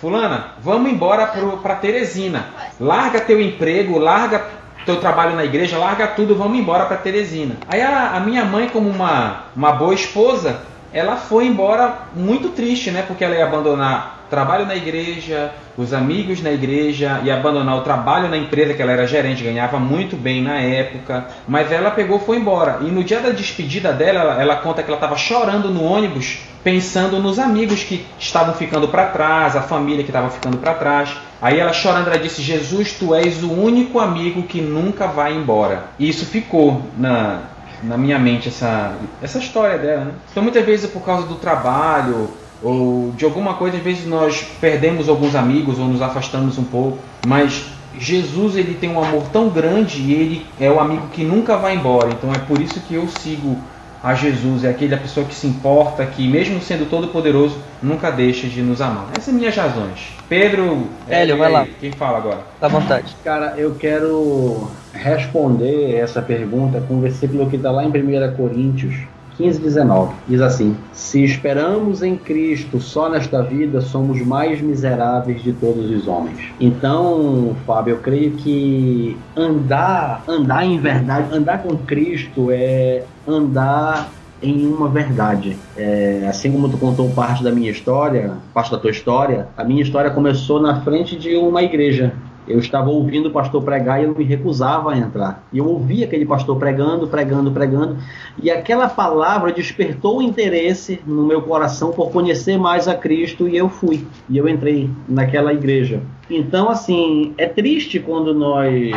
Fulana, 0.00 0.54
vamos 0.60 0.90
embora 0.90 1.26
para 1.62 1.76
Teresina. 1.76 2.46
Larga 2.80 3.20
teu 3.20 3.40
emprego, 3.40 3.98
larga 3.98 4.44
teu 4.84 4.96
trabalho 4.96 5.36
na 5.36 5.44
igreja, 5.44 5.78
larga 5.78 6.08
tudo, 6.08 6.34
vamos 6.34 6.58
embora 6.58 6.86
para 6.86 6.96
Teresina. 6.96 7.56
Aí 7.68 7.80
a, 7.80 8.16
a, 8.16 8.20
minha 8.20 8.44
mãe, 8.44 8.68
como 8.68 8.88
uma, 8.88 9.44
uma 9.54 9.72
boa 9.72 9.94
esposa, 9.94 10.60
ela 10.92 11.16
foi 11.16 11.46
embora 11.46 11.98
muito 12.14 12.48
triste, 12.50 12.90
né? 12.90 13.02
Porque 13.06 13.24
ela 13.24 13.36
ia 13.36 13.44
abandonar 13.44 14.21
trabalho 14.32 14.64
na 14.64 14.74
igreja, 14.74 15.52
os 15.76 15.92
amigos 15.92 16.42
na 16.42 16.50
igreja 16.50 17.20
e 17.22 17.30
abandonar 17.30 17.76
o 17.76 17.82
trabalho 17.82 18.30
na 18.30 18.36
empresa 18.38 18.72
que 18.72 18.80
ela 18.80 18.90
era 18.90 19.06
gerente, 19.06 19.44
ganhava 19.44 19.78
muito 19.78 20.16
bem 20.16 20.42
na 20.42 20.58
época, 20.58 21.26
mas 21.46 21.70
ela 21.70 21.90
pegou 21.90 22.18
foi 22.18 22.38
embora. 22.38 22.78
E 22.80 22.84
no 22.84 23.04
dia 23.04 23.20
da 23.20 23.28
despedida 23.28 23.92
dela, 23.92 24.20
ela, 24.20 24.42
ela 24.42 24.56
conta 24.56 24.82
que 24.82 24.88
ela 24.88 24.96
estava 24.96 25.18
chorando 25.18 25.68
no 25.68 25.84
ônibus, 25.84 26.38
pensando 26.64 27.18
nos 27.18 27.38
amigos 27.38 27.84
que 27.84 28.06
estavam 28.18 28.54
ficando 28.54 28.88
para 28.88 29.08
trás, 29.08 29.54
a 29.54 29.60
família 29.60 30.02
que 30.02 30.08
estava 30.08 30.30
ficando 30.30 30.56
para 30.56 30.72
trás. 30.72 31.14
Aí 31.42 31.60
ela 31.60 31.74
chorando, 31.74 32.06
ela 32.06 32.18
disse: 32.18 32.40
Jesus, 32.40 32.94
tu 32.94 33.14
és 33.14 33.42
o 33.42 33.52
único 33.52 34.00
amigo 34.00 34.44
que 34.44 34.62
nunca 34.62 35.06
vai 35.08 35.34
embora. 35.34 35.88
E 35.98 36.08
isso 36.08 36.24
ficou 36.24 36.80
na, 36.96 37.40
na 37.82 37.98
minha 37.98 38.18
mente, 38.18 38.48
essa, 38.48 38.94
essa 39.20 39.38
história 39.38 39.76
dela. 39.76 40.04
Né? 40.06 40.12
Então, 40.30 40.42
muitas 40.42 40.64
vezes, 40.64 40.90
por 40.90 41.02
causa 41.02 41.26
do 41.26 41.34
trabalho, 41.34 42.30
ou 42.62 43.12
de 43.16 43.24
alguma 43.24 43.54
coisa, 43.54 43.76
às 43.76 43.82
vezes 43.82 44.06
nós 44.06 44.46
perdemos 44.60 45.08
alguns 45.08 45.34
amigos 45.34 45.78
ou 45.78 45.86
nos 45.86 46.02
afastamos 46.02 46.58
um 46.58 46.64
pouco, 46.64 46.98
mas 47.26 47.66
Jesus 47.98 48.56
ele 48.56 48.74
tem 48.74 48.90
um 48.90 49.02
amor 49.02 49.24
tão 49.32 49.48
grande 49.48 50.00
e 50.00 50.12
ele 50.12 50.46
é 50.60 50.70
o 50.70 50.80
amigo 50.80 51.08
que 51.12 51.24
nunca 51.24 51.56
vai 51.56 51.74
embora. 51.74 52.10
Então 52.10 52.32
é 52.32 52.38
por 52.38 52.60
isso 52.60 52.80
que 52.80 52.94
eu 52.94 53.06
sigo 53.08 53.56
a 54.02 54.14
Jesus, 54.14 54.64
é 54.64 54.70
aquela 54.70 54.96
pessoa 54.96 55.24
que 55.24 55.34
se 55.34 55.46
importa, 55.46 56.04
que 56.04 56.26
mesmo 56.26 56.60
sendo 56.60 56.90
todo 56.90 57.08
poderoso, 57.08 57.56
nunca 57.80 58.10
deixa 58.10 58.48
de 58.48 58.60
nos 58.60 58.80
amar. 58.80 59.06
Essas 59.12 59.26
são 59.26 59.34
minhas 59.34 59.54
razões. 59.54 60.12
Pedro, 60.28 60.88
Hélio, 61.08 61.38
vai 61.38 61.50
lá. 61.50 61.66
Quem 61.78 61.92
fala 61.92 62.18
agora? 62.18 62.40
Tá 62.58 62.66
à 62.66 62.68
vontade. 62.68 63.14
Cara, 63.22 63.54
eu 63.56 63.76
quero 63.76 64.68
responder 64.92 65.94
essa 65.94 66.20
pergunta 66.20 66.80
com 66.80 66.94
o 66.94 67.00
versículo 67.00 67.48
que 67.48 67.54
está 67.54 67.70
lá 67.70 67.84
em 67.84 67.88
1 67.88 68.36
Coríntios 68.36 68.94
15, 69.36 69.60
19. 69.60 70.14
Diz 70.28 70.40
assim: 70.40 70.76
Se 70.92 71.22
esperamos 71.24 72.02
em 72.02 72.16
Cristo 72.16 72.80
só 72.80 73.08
nesta 73.08 73.42
vida, 73.42 73.80
somos 73.80 74.20
mais 74.20 74.60
miseráveis 74.60 75.42
de 75.42 75.52
todos 75.52 75.90
os 75.90 76.06
homens. 76.06 76.52
Então, 76.60 77.56
Fábio, 77.66 77.94
eu 77.94 77.98
creio 77.98 78.32
que 78.32 79.16
andar, 79.36 80.22
andar 80.28 80.64
em 80.64 80.78
verdade, 80.78 81.34
andar 81.34 81.62
com 81.62 81.76
Cristo 81.76 82.48
é 82.50 83.04
andar 83.26 84.10
em 84.42 84.66
uma 84.66 84.88
verdade. 84.88 85.56
É, 85.76 86.26
assim 86.28 86.50
como 86.50 86.68
tu 86.68 86.76
contou 86.76 87.08
parte 87.10 87.44
da 87.44 87.52
minha 87.52 87.70
história, 87.70 88.34
parte 88.52 88.70
da 88.70 88.78
tua 88.78 88.90
história, 88.90 89.48
a 89.56 89.62
minha 89.62 89.82
história 89.82 90.10
começou 90.10 90.60
na 90.60 90.80
frente 90.80 91.16
de 91.16 91.36
uma 91.36 91.62
igreja 91.62 92.12
eu 92.46 92.58
estava 92.58 92.90
ouvindo 92.90 93.28
o 93.28 93.32
pastor 93.32 93.62
pregar 93.62 94.00
e 94.00 94.04
eu 94.04 94.14
me 94.14 94.24
recusava 94.24 94.92
a 94.92 94.98
entrar. 94.98 95.46
E 95.52 95.58
eu 95.58 95.66
ouvia 95.66 96.06
aquele 96.06 96.26
pastor 96.26 96.58
pregando, 96.58 97.06
pregando, 97.06 97.50
pregando, 97.52 97.98
e 98.42 98.50
aquela 98.50 98.88
palavra 98.88 99.52
despertou 99.52 100.18
o 100.18 100.22
interesse 100.22 101.00
no 101.06 101.26
meu 101.26 101.42
coração 101.42 101.92
por 101.92 102.10
conhecer 102.10 102.58
mais 102.58 102.88
a 102.88 102.94
Cristo 102.94 103.48
e 103.48 103.56
eu 103.56 103.68
fui. 103.68 104.06
E 104.28 104.36
eu 104.36 104.48
entrei 104.48 104.90
naquela 105.08 105.52
igreja. 105.52 106.00
Então, 106.28 106.68
assim, 106.68 107.34
é 107.38 107.46
triste 107.46 108.00
quando 108.00 108.34
nós 108.34 108.92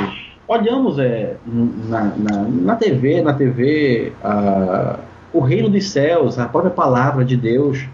olhamos 0.48 1.00
é, 1.00 1.36
na, 1.46 2.04
na, 2.18 2.42
na 2.44 2.76
TV, 2.76 3.22
na 3.22 3.34
TV, 3.34 4.14
a, 4.24 5.00
o 5.34 5.40
reino 5.40 5.70
dos 5.70 5.90
céus, 5.90 6.40
a 6.40 6.46
própria 6.46 6.72
palavra 6.72 7.26
de 7.26 7.36
Deus 7.36 7.86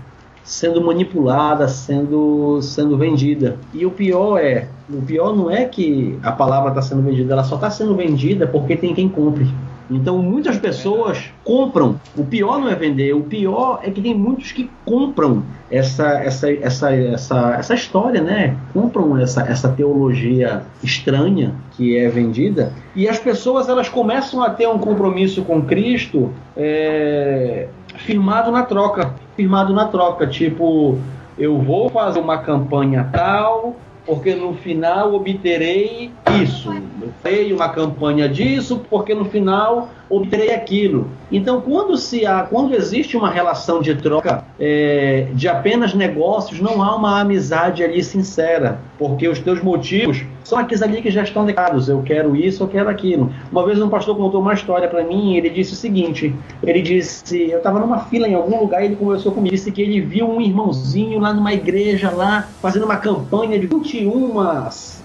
sendo 0.43 0.83
manipulada, 0.83 1.67
sendo, 1.67 2.61
sendo 2.61 2.97
vendida. 2.97 3.57
E 3.73 3.85
o 3.85 3.91
pior 3.91 4.37
é, 4.37 4.67
o 4.93 5.01
pior 5.01 5.35
não 5.35 5.49
é 5.49 5.65
que 5.65 6.17
a 6.23 6.31
palavra 6.31 6.69
está 6.69 6.81
sendo 6.81 7.01
vendida, 7.01 7.33
ela 7.33 7.43
só 7.43 7.55
está 7.55 7.69
sendo 7.69 7.95
vendida 7.95 8.47
porque 8.47 8.75
tem 8.75 8.93
quem 8.93 9.07
compre. 9.09 9.47
Então 9.91 10.19
muitas 10.19 10.57
pessoas 10.57 11.29
compram. 11.43 11.99
O 12.17 12.23
pior 12.23 12.59
não 12.59 12.69
é 12.69 12.75
vender, 12.75 13.13
o 13.13 13.21
pior 13.21 13.81
é 13.83 13.91
que 13.91 14.01
tem 14.01 14.15
muitos 14.15 14.53
que 14.53 14.69
compram 14.85 15.43
essa 15.69 16.07
essa 16.23 16.51
essa 16.51 16.95
essa, 16.95 17.55
essa 17.59 17.73
história, 17.73 18.21
né? 18.21 18.55
Compram 18.73 19.17
essa, 19.17 19.41
essa 19.41 19.67
teologia 19.67 20.63
estranha 20.81 21.53
que 21.71 21.97
é 21.97 22.07
vendida 22.07 22.71
e 22.95 23.07
as 23.07 23.19
pessoas 23.19 23.67
elas 23.67 23.89
começam 23.89 24.41
a 24.41 24.49
ter 24.49 24.67
um 24.67 24.77
compromisso 24.77 25.43
com 25.43 25.61
Cristo 25.61 26.31
é, 26.55 27.67
firmado 27.97 28.49
na 28.49 28.63
troca, 28.63 29.13
firmado 29.35 29.73
na 29.73 29.87
troca, 29.87 30.25
tipo 30.25 30.97
eu 31.37 31.57
vou 31.59 31.89
fazer 31.89 32.19
uma 32.19 32.37
campanha 32.37 33.09
tal 33.11 33.75
porque 34.05 34.35
no 34.35 34.53
final 34.55 35.13
obterei 35.13 36.11
isso. 36.37 36.71
Eu 36.71 37.09
tenho 37.23 37.55
uma 37.55 37.69
campanha 37.69 38.27
disso, 38.29 38.81
porque 38.89 39.13
no 39.13 39.25
final 39.25 39.89
obterei 40.09 40.53
aquilo. 40.53 41.07
Então, 41.31 41.61
quando, 41.61 41.95
se 41.97 42.25
há, 42.25 42.43
quando 42.43 42.75
existe 42.75 43.15
uma 43.15 43.29
relação 43.29 43.81
de 43.81 43.95
troca 43.95 44.43
é, 44.59 45.27
de 45.33 45.47
apenas 45.47 45.93
negócios, 45.93 46.59
não 46.59 46.83
há 46.83 46.95
uma 46.95 47.21
amizade 47.21 47.83
ali 47.83 48.03
sincera, 48.03 48.79
porque 48.99 49.27
os 49.27 49.39
teus 49.39 49.63
motivos 49.63 50.25
são 50.43 50.59
aqueles 50.59 50.81
ali 50.81 51.01
que 51.01 51.09
já 51.09 51.23
estão 51.23 51.45
declarados. 51.45 51.87
Eu 51.87 52.01
quero 52.03 52.35
isso, 52.35 52.63
eu 52.63 52.67
quero 52.67 52.89
aquilo. 52.89 53.31
Uma 53.49 53.65
vez 53.65 53.81
um 53.81 53.87
pastor 53.87 54.17
contou 54.17 54.41
uma 54.41 54.53
história 54.53 54.87
para 54.87 55.03
mim, 55.03 55.35
ele 55.35 55.49
disse 55.49 55.73
o 55.73 55.77
seguinte: 55.77 56.35
ele 56.61 56.81
disse, 56.81 57.49
eu 57.49 57.59
estava 57.59 57.79
numa 57.79 57.99
fila 57.99 58.27
em 58.27 58.33
algum 58.33 58.59
lugar 58.59 58.81
e 58.81 58.87
ele 58.87 58.95
conversou 58.97 59.31
comigo, 59.31 59.55
disse 59.55 59.71
que 59.71 59.81
ele 59.81 60.01
viu 60.01 60.29
um 60.29 60.41
irmãozinho 60.41 61.19
lá 61.19 61.33
numa 61.33 61.53
igreja 61.53 62.11
lá 62.11 62.49
fazendo 62.61 62.83
uma 62.83 62.97
campanha 62.97 63.57
de 63.57 63.67
21 63.67 64.37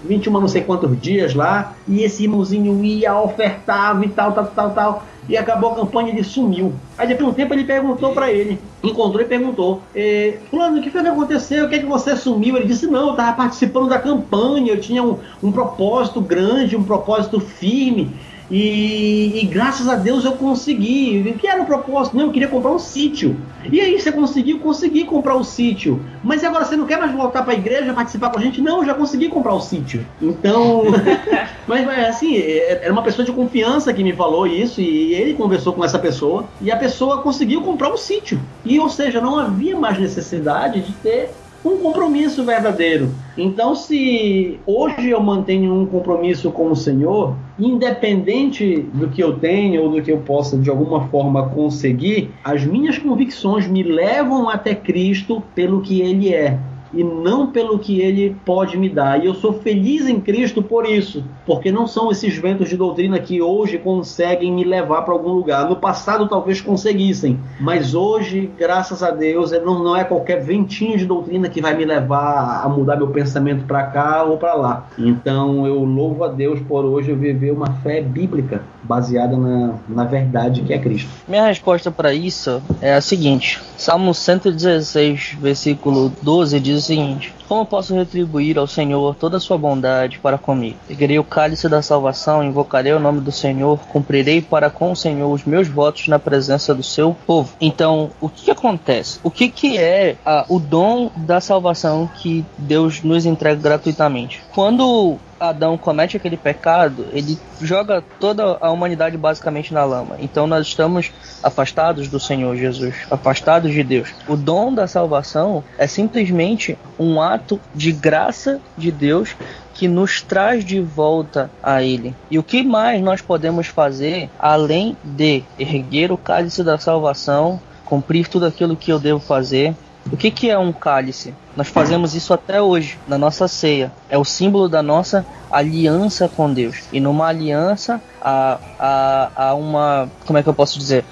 21 0.07 0.39
não 0.39 0.47
sei 0.47 0.61
quantos 0.61 0.99
dias 0.99 1.33
lá, 1.33 1.73
e 1.87 2.03
esse 2.03 2.23
irmãozinho 2.23 2.83
ia, 2.83 3.15
ofertava 3.19 4.03
e 4.05 4.09
tal, 4.09 4.31
tal, 4.31 4.45
tal, 4.45 4.71
tal, 4.71 5.03
e 5.29 5.35
acabou 5.35 5.71
a 5.71 5.75
campanha, 5.75 6.09
ele 6.09 6.23
sumiu. 6.23 6.73
Aí 6.97 7.07
depois 7.07 7.27
de 7.27 7.31
um 7.31 7.35
tempo 7.35 7.53
ele 7.53 7.65
perguntou 7.65 8.13
para 8.13 8.31
ele, 8.31 8.59
encontrou 8.83 9.21
e 9.21 9.25
perguntou, 9.25 9.81
eh, 9.93 10.37
fulano, 10.49 10.79
o 10.79 10.81
que 10.81 10.89
foi 10.89 11.01
que 11.01 11.07
aconteceu? 11.09 11.65
O 11.65 11.69
que 11.69 11.75
é 11.75 11.79
que 11.79 11.85
você 11.85 12.15
sumiu? 12.15 12.55
Ele 12.55 12.65
disse, 12.65 12.87
não, 12.87 13.07
eu 13.07 13.11
estava 13.11 13.33
participando 13.33 13.89
da 13.89 13.99
campanha, 13.99 14.71
eu 14.71 14.79
tinha 14.79 15.03
um, 15.03 15.17
um 15.43 15.51
propósito 15.51 16.21
grande, 16.21 16.77
um 16.77 16.83
propósito 16.83 17.39
firme, 17.39 18.11
e, 18.49 19.41
e, 19.41 19.45
graças 19.45 19.89
a 19.89 19.95
Deus 19.95 20.23
eu 20.23 20.33
consegui. 20.33 21.33
O 21.35 21.37
que 21.37 21.47
era 21.47 21.61
o 21.61 21.65
propósito? 21.65 22.15
Não, 22.15 22.25
eu 22.25 22.31
queria 22.31 22.47
comprar 22.47 22.71
um 22.71 22.79
sítio. 22.79 23.35
E 23.69 23.81
aí 23.81 23.99
você 23.99 24.11
conseguiu, 24.11 24.59
consegui 24.59 25.03
comprar 25.03 25.35
o 25.35 25.39
um 25.39 25.43
sítio. 25.43 25.99
Mas 26.23 26.43
agora 26.43 26.63
você 26.63 26.77
não 26.77 26.85
quer 26.85 26.97
mais 26.97 27.11
voltar 27.11 27.43
para 27.43 27.53
a 27.53 27.57
igreja 27.57 27.93
participar 27.93 28.29
com 28.29 28.39
a 28.39 28.41
gente? 28.41 28.61
Não, 28.61 28.77
eu 28.77 28.85
já 28.85 28.93
consegui 28.93 29.27
comprar 29.27 29.53
o 29.53 29.57
um 29.57 29.61
sítio. 29.61 30.05
Então, 30.21 30.83
mas 31.67 31.87
assim, 32.07 32.37
é, 32.37 32.83
era 32.83 32.93
uma 32.93 33.03
pessoa 33.03 33.25
de 33.25 33.33
confiança 33.33 33.93
que 33.93 34.03
me 34.03 34.13
falou 34.13 34.47
isso 34.47 34.79
e 34.79 35.13
ele 35.13 35.33
conversou 35.33 35.73
com 35.73 35.83
essa 35.83 35.99
pessoa 35.99 36.45
e 36.61 36.71
a 36.71 36.77
pessoa 36.77 37.21
conseguiu 37.21 37.61
comprar 37.61 37.89
o 37.89 37.95
um 37.95 37.97
sítio. 37.97 38.39
E 38.63 38.79
ou 38.79 38.89
seja, 38.89 39.19
não 39.19 39.37
havia 39.37 39.77
mais 39.77 39.99
necessidade 39.99 40.81
de 40.81 40.93
ter 40.93 41.31
um 41.65 41.77
compromisso 41.79 42.45
verdadeiro. 42.45 43.13
Então, 43.37 43.75
se 43.75 44.57
hoje 44.65 45.09
eu 45.09 45.21
mantenho 45.21 45.73
um 45.73 45.85
compromisso 45.85 46.49
com 46.51 46.71
o 46.71 46.75
Senhor, 46.75 47.35
independente 47.59 48.81
do 48.93 49.09
que 49.09 49.21
eu 49.21 49.39
tenho 49.39 49.83
ou 49.83 49.91
do 49.91 50.01
que 50.01 50.11
eu 50.11 50.19
possa 50.19 50.57
de 50.57 50.69
alguma 50.69 51.07
forma 51.07 51.49
conseguir, 51.49 52.31
as 52.43 52.63
minhas 52.63 52.97
convicções 52.97 53.67
me 53.67 53.83
levam 53.83 54.49
até 54.49 54.75
Cristo 54.75 55.41
pelo 55.55 55.81
que 55.81 56.01
Ele 56.01 56.33
é 56.33 56.59
e 56.97 57.03
não 57.03 57.51
pelo 57.51 57.77
que 57.77 58.01
ele 58.01 58.35
pode 58.43 58.75
me 58.75 58.89
dar. 58.89 59.23
E 59.23 59.27
eu 59.27 59.35
sou 59.35 59.53
feliz 59.53 60.07
em 60.07 60.19
Cristo 60.19 60.63
por 60.63 60.85
isso, 60.85 61.23
porque 61.45 61.71
não 61.71 61.85
são 61.85 62.11
esses 62.11 62.35
ventos 62.35 62.69
de 62.69 62.75
doutrina 62.75 63.19
que 63.19 63.39
hoje 63.39 63.77
conseguem 63.77 64.51
me 64.51 64.63
levar 64.63 65.03
para 65.03 65.13
algum 65.13 65.29
lugar. 65.29 65.69
No 65.69 65.75
passado 65.75 66.27
talvez 66.27 66.59
conseguissem, 66.59 67.39
mas 67.59 67.93
hoje, 67.93 68.49
graças 68.57 69.03
a 69.03 69.11
Deus, 69.11 69.51
não, 69.51 69.83
não 69.83 69.95
é 69.95 70.03
qualquer 70.03 70.41
ventinho 70.41 70.97
de 70.97 71.05
doutrina 71.05 71.47
que 71.47 71.61
vai 71.61 71.77
me 71.77 71.85
levar 71.85 72.63
a 72.65 72.67
mudar 72.67 72.95
meu 72.95 73.09
pensamento 73.09 73.65
para 73.65 73.83
cá 73.83 74.23
ou 74.23 74.37
para 74.37 74.55
lá. 74.55 74.87
Então 74.97 75.67
eu 75.67 75.83
louvo 75.83 76.23
a 76.23 76.29
Deus 76.29 76.59
por 76.61 76.83
hoje 76.83 77.11
eu 77.11 77.15
viver 77.15 77.51
uma 77.51 77.71
fé 77.83 78.01
bíblica 78.01 78.61
baseada 78.81 79.37
na, 79.37 79.75
na 79.87 80.05
verdade 80.05 80.61
que 80.61 80.73
é 80.73 80.79
Cristo. 80.79 81.09
Minha 81.27 81.45
resposta 81.45 81.91
para 81.91 82.13
isso 82.13 82.61
é 82.81 82.95
a 82.95 83.01
seguinte: 83.01 83.61
Salmo 83.77 84.13
116, 84.13 85.37
versículo 85.39 86.11
12 86.21 86.59
diz 86.59 86.86
seguinte: 86.87 87.33
Como 87.47 87.65
posso 87.65 87.93
retribuir 87.93 88.57
ao 88.57 88.67
Senhor 88.67 89.15
toda 89.15 89.37
a 89.37 89.39
sua 89.39 89.57
bondade 89.57 90.19
para 90.19 90.37
comigo? 90.37 90.77
Pegarei 90.87 91.19
o 91.19 91.23
cálice 91.23 91.69
da 91.69 91.81
salvação, 91.81 92.43
invocarei 92.43 92.93
o 92.93 92.99
nome 92.99 93.21
do 93.21 93.31
Senhor, 93.31 93.79
cumprirei 93.89 94.41
para 94.41 94.69
com 94.69 94.91
o 94.91 94.95
Senhor 94.95 95.31
os 95.31 95.45
meus 95.45 95.67
votos 95.67 96.07
na 96.07 96.17
presença 96.17 96.73
do 96.73 96.83
seu 96.83 97.15
povo. 97.25 97.53
Então, 97.59 98.09
o 98.19 98.29
que, 98.29 98.45
que 98.45 98.51
acontece? 98.51 99.19
O 99.23 99.29
que, 99.29 99.49
que 99.49 99.77
é 99.77 100.15
a, 100.25 100.45
o 100.49 100.59
dom 100.59 101.11
da 101.15 101.39
salvação 101.39 102.09
que 102.15 102.45
Deus 102.57 103.03
nos 103.03 103.25
entrega 103.25 103.61
gratuitamente? 103.61 104.41
Quando 104.53 105.17
Adão 105.39 105.77
comete 105.77 106.17
aquele 106.17 106.37
pecado, 106.37 107.05
ele 107.11 107.37
joga 107.61 108.03
toda 108.19 108.57
a 108.59 108.71
humanidade 108.71 109.17
basicamente 109.17 109.73
na 109.73 109.83
lama. 109.85 110.17
Então 110.19 110.47
nós 110.47 110.67
estamos 110.67 111.11
afastados 111.43 112.07
do 112.07 112.19
Senhor 112.19 112.55
Jesus, 112.55 112.95
afastados 113.09 113.71
de 113.71 113.83
Deus. 113.83 114.09
O 114.27 114.35
dom 114.35 114.73
da 114.73 114.87
salvação 114.87 115.63
é 115.77 115.87
simplesmente 115.87 116.77
um 116.99 117.21
ato 117.21 117.59
de 117.73 117.91
graça 117.91 118.59
de 118.77 118.91
Deus 118.91 119.35
que 119.73 119.87
nos 119.87 120.21
traz 120.23 120.65
de 120.65 120.81
volta 120.81 121.51
a 121.61 121.83
Ele. 121.83 122.15
E 122.31 122.39
o 122.39 122.43
que 122.43 122.63
mais 122.63 122.99
nós 123.01 123.21
podemos 123.21 123.67
fazer 123.67 124.27
além 124.39 124.97
de 125.03 125.43
erguer 125.59 126.11
o 126.11 126.17
cálice 126.17 126.63
da 126.63 126.79
salvação, 126.79 127.59
cumprir 127.85 128.27
tudo 128.27 128.47
aquilo 128.47 128.75
que 128.75 128.91
eu 128.91 128.99
devo 128.99 129.19
fazer? 129.19 129.75
O 130.11 130.17
que, 130.17 130.31
que 130.31 130.49
é 130.49 130.57
um 130.57 130.71
cálice? 130.71 131.33
Nós 131.55 131.67
fazemos 131.67 132.15
isso 132.15 132.33
até 132.33 132.61
hoje, 132.61 132.97
na 133.07 133.17
nossa 133.17 133.47
ceia. 133.47 133.91
É 134.09 134.17
o 134.17 134.23
símbolo 134.23 134.69
da 134.69 134.81
nossa 134.81 135.25
aliança 135.51 136.29
com 136.29 136.51
Deus. 136.53 136.83
E 136.91 136.99
numa 136.99 137.27
aliança 137.27 138.01
há, 138.21 138.57
há, 138.79 139.31
há 139.35 139.53
uma. 139.53 140.09
Como 140.25 140.37
é 140.37 140.43
que 140.43 140.49
eu 140.49 140.53
posso 140.53 140.77
dizer? 140.79 141.03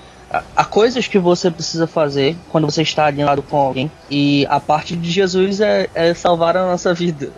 há 0.56 0.66
coisas 0.66 1.08
que 1.08 1.18
você 1.18 1.50
precisa 1.50 1.88
fazer 1.88 2.36
quando 2.50 2.66
você 2.66 2.82
está 2.82 3.06
alinhado 3.06 3.42
com 3.42 3.56
alguém 3.56 3.90
e 4.10 4.46
a 4.50 4.60
parte 4.60 4.96
de 4.96 5.10
Jesus 5.10 5.62
é, 5.62 5.88
é 5.94 6.14
salvar 6.14 6.58
a 6.58 6.66
nossa 6.66 6.94
vida 6.94 7.32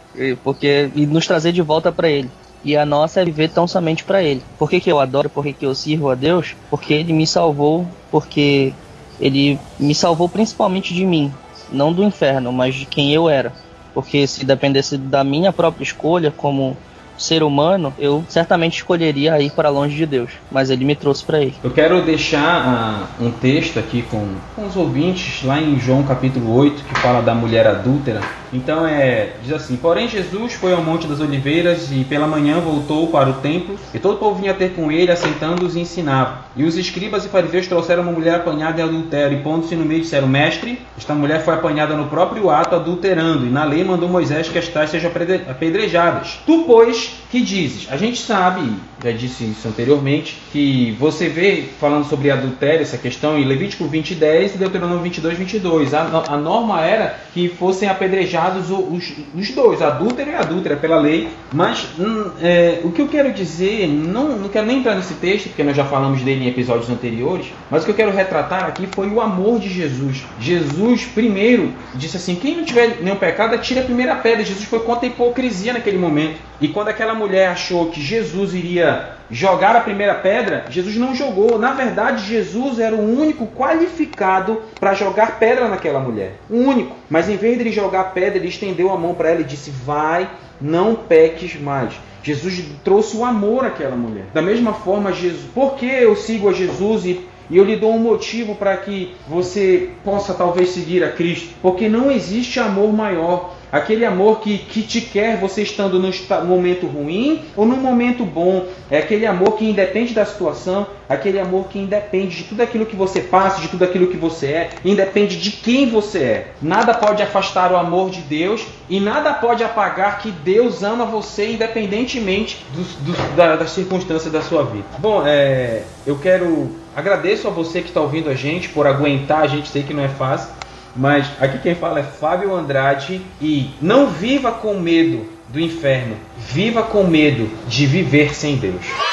porque 0.44 0.90
e 0.96 1.06
nos 1.06 1.28
trazer 1.28 1.52
de 1.52 1.62
volta 1.62 1.92
para 1.92 2.10
Ele 2.10 2.32
e 2.64 2.76
a 2.76 2.86
nossa 2.86 3.22
é 3.22 3.26
viver 3.26 3.50
tão 3.50 3.68
somente 3.68 4.04
para 4.04 4.22
Ele. 4.22 4.42
Por 4.58 4.70
que, 4.70 4.80
que 4.80 4.92
eu 4.92 5.00
adoro? 5.00 5.30
Por 5.30 5.44
que, 5.44 5.54
que 5.54 5.66
eu 5.66 5.74
sirvo 5.74 6.10
a 6.10 6.16
Deus? 6.16 6.56
Porque 6.70 6.94
Ele 6.94 7.14
me 7.14 7.26
salvou, 7.26 7.88
porque 8.12 8.74
Ele 9.20 9.60
me 9.80 9.96
salvou 9.96 10.28
principalmente 10.28 10.94
de 10.94 11.06
mim, 11.06 11.32
não 11.72 11.94
do 11.94 12.04
inferno, 12.04 12.52
mas 12.52 12.76
de 12.76 12.86
quem 12.86 13.14
eu 13.14 13.30
era. 13.30 13.54
Porque 13.94 14.28
se 14.28 14.46
dependesse 14.46 14.98
da 14.98 15.24
minha 15.24 15.52
própria 15.52 15.84
escolha, 15.84 16.32
como 16.36 16.78
ser 17.18 17.42
humano, 17.42 17.94
eu 17.98 18.24
certamente 18.30 18.76
escolheria 18.78 19.42
ir 19.42 19.52
para 19.52 19.70
longe 19.70 19.96
de 19.96 20.06
Deus, 20.06 20.32
mas 20.52 20.70
ele 20.70 20.86
me 20.86 20.96
trouxe 20.96 21.24
para 21.26 21.42
ele. 21.42 21.56
Eu 21.64 21.72
quero 21.72 22.02
deixar 22.04 23.10
uh, 23.20 23.26
um 23.26 23.32
texto 23.32 23.80
aqui 23.80 24.04
com, 24.04 24.36
com 24.56 24.68
os 24.68 24.76
ouvintes, 24.76 25.44
lá 25.44 25.60
em 25.60 25.80
João 25.80 26.04
capítulo 26.04 26.54
8, 26.56 26.84
que 26.84 27.00
fala 27.00 27.22
da 27.22 27.34
mulher 27.34 27.66
adúltera. 27.66 28.22
Então 28.52 28.86
é, 28.88 29.30
diz 29.44 29.54
assim: 29.54 29.76
Porém 29.76 30.08
Jesus 30.08 30.54
foi 30.54 30.74
ao 30.74 30.84
Monte 30.84 31.08
das 31.08 31.20
Oliveiras 31.20 31.92
e 31.92 32.04
pela 32.04 32.28
manhã 32.28 32.60
voltou 32.60 33.08
para 33.08 33.30
o 33.30 33.34
templo, 33.34 33.78
e 33.94 34.00
todo 34.00 34.16
o 34.16 34.18
povo 34.18 34.40
vinha 34.40 34.54
ter 34.54 34.74
com 34.74 34.92
ele, 34.92 35.12
assentando-os 35.12 35.76
e 35.76 35.80
ensinava. 35.80 36.46
E 36.56 36.64
os 36.64 36.78
escribas 36.78 37.26
e 37.26 37.30
fariseus 37.30 37.68
trouxeram 37.68 38.04
uma 38.04 38.12
mulher 38.12 38.36
apanhada 38.36 38.82
em 38.82 38.84
adultério, 38.84 39.38
e 39.38 39.42
pondo-se 39.42 39.76
no 39.76 39.86
meio 39.86 40.02
disseram: 40.02 40.28
Mestre, 40.28 40.80
esta 40.98 41.14
mulher 41.14 41.44
foi 41.44 41.54
apanhada 41.54 41.96
no 41.96 42.08
próprio 42.08 42.50
ato 42.50 42.76
adulterando, 42.76 43.46
e 43.46 43.50
na 43.50 43.64
lei 43.64 43.84
mandou 43.84 44.10
Moisés 44.10 44.50
que 44.50 44.58
as 44.58 44.68
tais 44.68 44.90
sejam 44.90 45.12
apedrejadas. 45.50 46.40
Tu, 46.46 46.64
pois, 46.66 47.14
que 47.30 47.42
dizes? 47.42 47.88
A 47.92 47.98
gente 47.98 48.20
sabe, 48.20 48.72
já 49.04 49.12
disse 49.12 49.44
isso 49.44 49.68
anteriormente, 49.68 50.38
que 50.52 50.96
você 51.00 51.28
vê 51.28 51.66
falando 51.80 52.06
sobre 52.06 52.32
adultério, 52.32 52.82
essa 52.82 52.98
questão, 52.98 53.38
em 53.38 53.46
Levítico 53.46 53.86
20, 53.86 54.16
10 54.16 54.56
e 54.56 54.58
Deuteronômio 54.58 55.04
22, 55.04 55.38
22. 55.38 55.94
A, 55.94 56.24
a 56.30 56.38
norma 56.38 56.82
era 56.82 57.20
que 57.34 57.50
fossem 57.50 57.90
apedrejados 58.38 58.70
os, 58.70 59.14
os 59.36 59.52
dois, 59.52 59.82
adúltero 59.82 60.32
e 60.32 60.36
adúltera, 60.36 60.76
pela 60.76 61.00
lei. 61.00 61.30
Mas 61.52 61.88
hum, 62.00 62.32
é, 62.42 62.82
o 62.84 62.92
que 62.92 63.02
eu 63.02 63.08
quero 63.08 63.34
dizer, 63.34 63.88
não, 63.88 64.38
não 64.38 64.50
quero 64.50 64.68
nem 64.68 64.80
entrar 64.80 64.96
nesse 64.96 65.16
texto, 65.16 65.48
porque 65.48 65.64
nós 65.64 65.76
já 65.76 65.86
falamos 65.86 66.22
dele 66.22 66.46
em 66.46 66.50
episódios 66.50 66.90
anteriores, 66.90 67.48
mas 67.70 67.82
o 67.82 67.86
que 67.86 67.92
eu 67.92 67.96
quero 67.96 68.12
retratar 68.12 68.66
aqui 68.66 68.88
foi 68.94 69.10
o 69.10 69.20
amor 69.20 69.60
de 69.60 69.70
Jesus. 69.70 70.24
Jesus, 70.40 71.06
primeiro, 71.06 71.74
disse 71.96 72.18
assim: 72.18 72.36
quem 72.36 72.56
não 72.58 72.64
tiver 72.64 73.00
nenhum 73.02 73.16
pecado, 73.16 73.56
atire 73.56 73.80
a 73.80 73.84
primeira 73.84 74.16
pedra. 74.16 74.44
Jesus 74.44 74.66
foi 74.66 74.80
contra 74.80 75.08
a 75.08 75.10
hipocrisia 75.10 75.74
naquele 75.74 75.98
momento. 75.98 76.47
E 76.60 76.68
quando 76.68 76.88
aquela 76.88 77.14
mulher 77.14 77.50
achou 77.50 77.90
que 77.90 78.02
Jesus 78.02 78.54
iria 78.54 79.18
jogar 79.30 79.76
a 79.76 79.82
primeira 79.82 80.16
pedra, 80.16 80.66
Jesus 80.70 80.96
não 80.96 81.14
jogou. 81.14 81.60
Na 81.60 81.74
verdade, 81.74 82.26
Jesus 82.26 82.80
era 82.80 82.96
o 82.96 83.20
único 83.20 83.48
qualificado 83.48 84.62
para 84.80 84.94
jogar 84.94 85.38
pedra 85.40 85.68
naquela 85.68 86.00
mulher. 86.00 86.34
O 86.50 86.58
único. 86.58 86.96
Mas 87.10 87.30
em 87.30 87.38
vez 87.38 87.56
de 87.56 87.64
ele 87.64 87.72
jogar 87.72 88.14
pedra, 88.14 88.38
ele 88.38 88.48
estendeu 88.48 88.92
a 88.92 88.98
mão 88.98 89.14
para 89.14 89.30
ela 89.30 89.42
e 89.42 89.46
disse: 89.46 89.70
Vai, 89.70 90.30
não 90.60 90.96
peques 90.96 91.60
mais. 91.60 91.94
Jesus 92.24 92.64
trouxe 92.84 93.16
o 93.16 93.24
amor 93.24 93.66
àquela 93.66 93.96
mulher. 93.96 94.26
Da 94.34 94.42
mesma 94.42 94.74
forma, 94.74 95.14
Jesus, 95.14 95.46
por 95.54 95.76
que 95.76 95.86
eu 95.86 96.16
sigo 96.16 96.50
a 96.50 96.54
Jesus 96.54 97.06
e 97.06 97.28
e 97.50 97.58
eu 97.58 97.64
lhe 97.64 97.78
dou 97.78 97.94
um 97.94 98.00
motivo 98.00 98.56
para 98.56 98.76
que 98.78 99.16
você 99.28 99.92
possa 100.04 100.34
talvez 100.34 100.70
seguir 100.70 101.04
a 101.04 101.12
Cristo, 101.12 101.56
porque 101.62 101.88
não 101.88 102.12
existe 102.12 102.60
amor 102.60 102.92
maior 102.92 103.56
Aquele 103.72 104.06
amor 104.06 104.40
que, 104.40 104.58
que 104.58 104.82
te 104.82 105.02
quer 105.02 105.38
você 105.38 105.62
estando 105.62 106.00
no 106.00 106.12
momento 106.46 106.88
ruim 106.88 107.42
ou 107.56 107.66
no 107.66 107.76
momento 107.76 108.24
bom. 108.24 108.66
É 108.90 109.00
aquele 109.00 109.26
amor 109.26 109.58
que 109.58 109.70
independe 109.70 110.14
da 110.14 110.26
situação, 110.26 110.88
aquele 111.10 111.40
amor 111.40 111.68
que 111.68 111.80
independe 111.80 112.38
de 112.38 112.44
tudo 112.44 112.62
aquilo 112.62 112.86
que 112.86 112.96
você 112.96 113.22
passa, 113.22 113.62
de 113.62 113.68
tudo 113.68 113.84
aquilo 113.84 114.08
que 114.08 114.18
você 114.18 114.48
é, 114.48 114.70
independe 114.86 115.36
de 115.38 115.52
quem 115.52 115.90
você 115.90 116.20
é. 116.20 116.48
Nada 116.62 116.94
pode 116.94 117.22
afastar 117.22 117.72
o 117.72 117.78
amor 117.78 118.10
de 118.10 118.22
Deus 118.22 118.66
e 118.90 119.00
nada 119.00 119.34
pode 119.34 119.64
apagar 119.64 120.20
que 120.20 120.32
Deus 120.32 120.84
ama 120.84 121.06
você 121.06 121.52
independentemente 121.52 122.66
dos, 122.74 122.96
da, 123.36 123.58
das 123.58 123.72
circunstâncias 123.72 124.32
da 124.32 124.42
sua 124.42 124.64
vida. 124.64 124.86
Bom, 125.00 125.24
é, 125.26 125.84
eu 126.06 126.18
quero 126.18 126.70
agradeço 126.96 127.48
a 127.48 127.52
você 127.52 127.82
que 127.82 127.90
está 127.90 128.02
ouvindo 128.02 128.28
a 128.28 128.34
gente 128.34 128.70
por 128.70 128.88
aguentar 128.88 129.42
a 129.42 129.48
gente, 129.48 129.70
sei 129.70 129.84
que 129.84 129.94
não 129.94 130.04
é 130.04 130.08
fácil. 130.08 130.57
Mas 130.96 131.28
aqui 131.40 131.60
quem 131.60 131.76
fala 131.76 132.00
é 132.00 132.04
Fábio 132.04 132.56
Andrade 132.56 133.22
e 133.42 133.72
não 133.82 134.08
viva 134.08 134.52
com 134.52 134.80
medo 134.80 135.26
do 135.50 135.60
inferno, 135.60 136.16
viva 136.38 136.84
com 136.84 137.04
medo 137.04 137.50
de 137.68 137.86
viver 137.86 138.36
sem 138.36 138.58
Deus. 138.58 139.07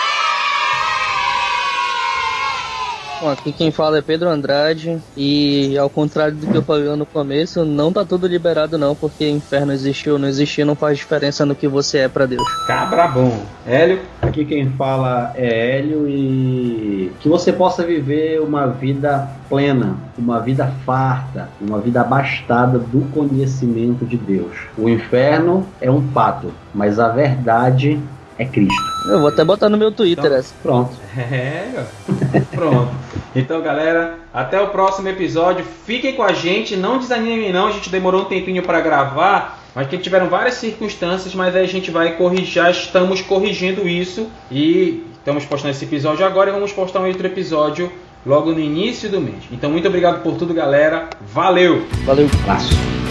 Bom, 3.24 3.30
aqui 3.30 3.52
quem 3.52 3.70
fala 3.70 3.96
é 3.96 4.02
Pedro 4.02 4.28
Andrade 4.28 5.00
e 5.16 5.78
ao 5.78 5.88
contrário 5.88 6.36
do 6.36 6.46
que 6.46 6.58
eu 6.58 6.62
falei 6.62 6.94
no 6.94 7.06
começo, 7.06 7.64
não 7.64 7.90
tá 7.90 8.04
tudo 8.04 8.26
liberado 8.26 8.76
não, 8.76 8.94
porque 8.94 9.26
inferno 9.26 9.72
existiu 9.72 10.12
ou 10.12 10.18
não 10.18 10.28
existiu 10.28 10.66
não 10.66 10.74
faz 10.74 10.98
diferença 10.98 11.46
no 11.46 11.54
que 11.54 11.66
você 11.66 12.00
é 12.00 12.08
para 12.08 12.26
Deus. 12.26 12.46
Cabra 12.66 13.08
bom. 13.08 13.42
Hélio? 13.66 14.00
Aqui 14.20 14.44
quem 14.44 14.68
fala 14.72 15.32
é 15.36 15.78
Hélio 15.78 16.06
e 16.06 17.12
que 17.20 17.26
você 17.26 17.50
possa 17.50 17.82
viver 17.82 18.42
uma 18.42 18.66
vida 18.66 19.26
plena, 19.48 19.96
uma 20.18 20.38
vida 20.40 20.70
farta, 20.84 21.48
uma 21.58 21.80
vida 21.80 22.02
abastada 22.02 22.78
do 22.78 23.10
conhecimento 23.10 24.04
de 24.04 24.18
Deus. 24.18 24.54
O 24.76 24.86
inferno 24.86 25.66
é 25.80 25.90
um 25.90 26.06
pato, 26.08 26.52
mas 26.74 27.00
a 27.00 27.08
verdade 27.08 27.98
é 28.38 28.44
Cristo. 28.44 28.74
Eu 29.08 29.20
vou 29.20 29.28
até 29.28 29.44
botar 29.44 29.68
no 29.68 29.76
meu 29.76 29.92
Twitter 29.92 30.24
então, 30.24 30.36
essa. 30.36 30.54
Pronto. 30.62 30.92
É, 31.16 32.40
pronto. 32.50 32.92
Então, 33.34 33.60
galera, 33.62 34.18
até 34.32 34.60
o 34.60 34.68
próximo 34.68 35.08
episódio. 35.08 35.64
Fiquem 35.86 36.14
com 36.14 36.22
a 36.22 36.32
gente, 36.32 36.76
não 36.76 36.98
desanimem 36.98 37.52
não, 37.52 37.68
a 37.68 37.70
gente 37.70 37.90
demorou 37.90 38.22
um 38.22 38.24
tempinho 38.24 38.62
para 38.62 38.80
gravar, 38.80 39.60
mas 39.74 39.86
que 39.88 39.98
tiveram 39.98 40.28
várias 40.28 40.54
circunstâncias, 40.54 41.34
mas 41.34 41.54
aí 41.54 41.64
a 41.64 41.68
gente 41.68 41.90
vai 41.90 42.16
corrigir, 42.16 42.54
já 42.54 42.70
estamos 42.70 43.20
corrigindo 43.20 43.88
isso 43.88 44.28
e 44.50 45.04
estamos 45.18 45.44
postando 45.44 45.72
esse 45.72 45.84
episódio 45.84 46.24
agora 46.26 46.50
e 46.50 46.52
vamos 46.52 46.72
postar 46.72 47.00
um 47.00 47.06
outro 47.06 47.26
episódio 47.26 47.90
logo 48.26 48.52
no 48.52 48.60
início 48.60 49.08
do 49.08 49.20
mês. 49.20 49.44
Então, 49.52 49.70
muito 49.70 49.86
obrigado 49.86 50.22
por 50.22 50.36
tudo, 50.36 50.54
galera. 50.54 51.08
Valeu. 51.32 51.86
Valeu. 52.04 52.28
Abraço. 52.42 53.03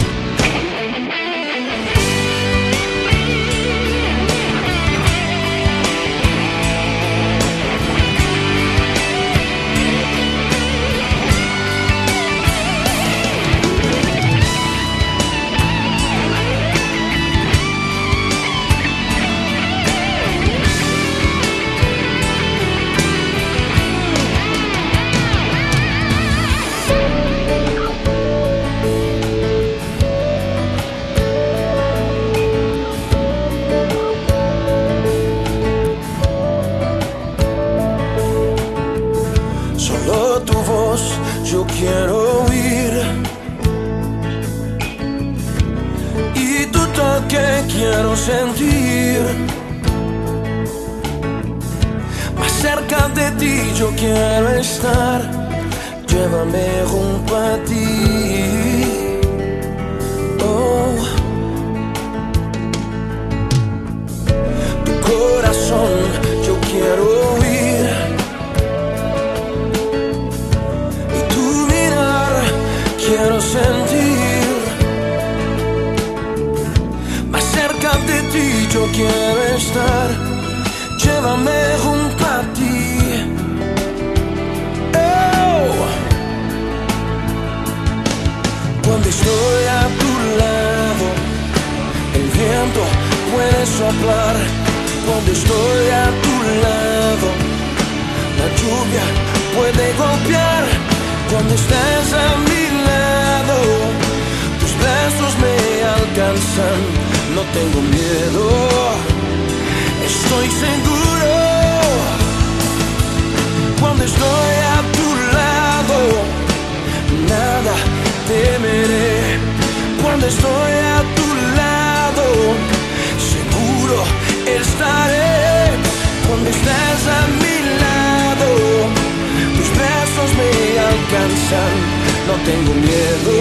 Miedo, 132.94 133.36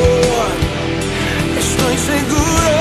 estoy 1.60 1.96
seguro. 2.12 2.76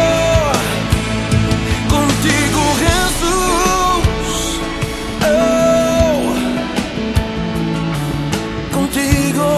Contigo 1.96 2.60
Jesús. 2.84 4.30
Oh, 5.28 6.22
contigo. 8.76 9.48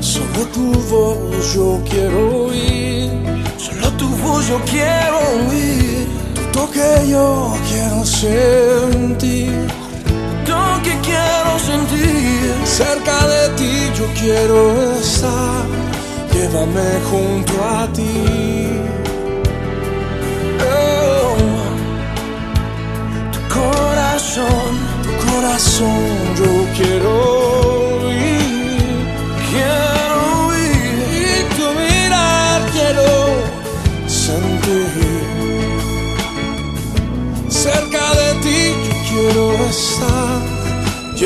Solo 0.00 0.40
tu 0.52 0.66
voz 0.90 1.54
yo 1.54 1.82
quiero 1.88 2.46
oír. 2.46 3.10
Solo 3.58 3.90
tu 3.92 4.08
voz 4.08 4.48
yo 4.48 4.58
quiero 4.70 5.18
oír. 5.48 6.06
Tu 6.34 6.42
toque 6.52 7.08
yo 7.08 7.56
quiero 7.68 8.04
sentir. 8.04 9.63
Cerca 12.64 13.26
de 13.28 13.48
ti 13.56 13.90
yo 13.96 14.06
quiero 14.18 14.92
estar. 14.96 15.64
Llévame 16.32 17.00
junto 17.08 17.52
a 17.62 17.86
ti. 17.92 18.80
Oh, 20.60 21.36
tu 23.32 23.40
corazón, 23.54 24.70
tu 25.04 25.10
corazón 25.30 26.02
yo 26.36 26.66
quiero 26.76 27.43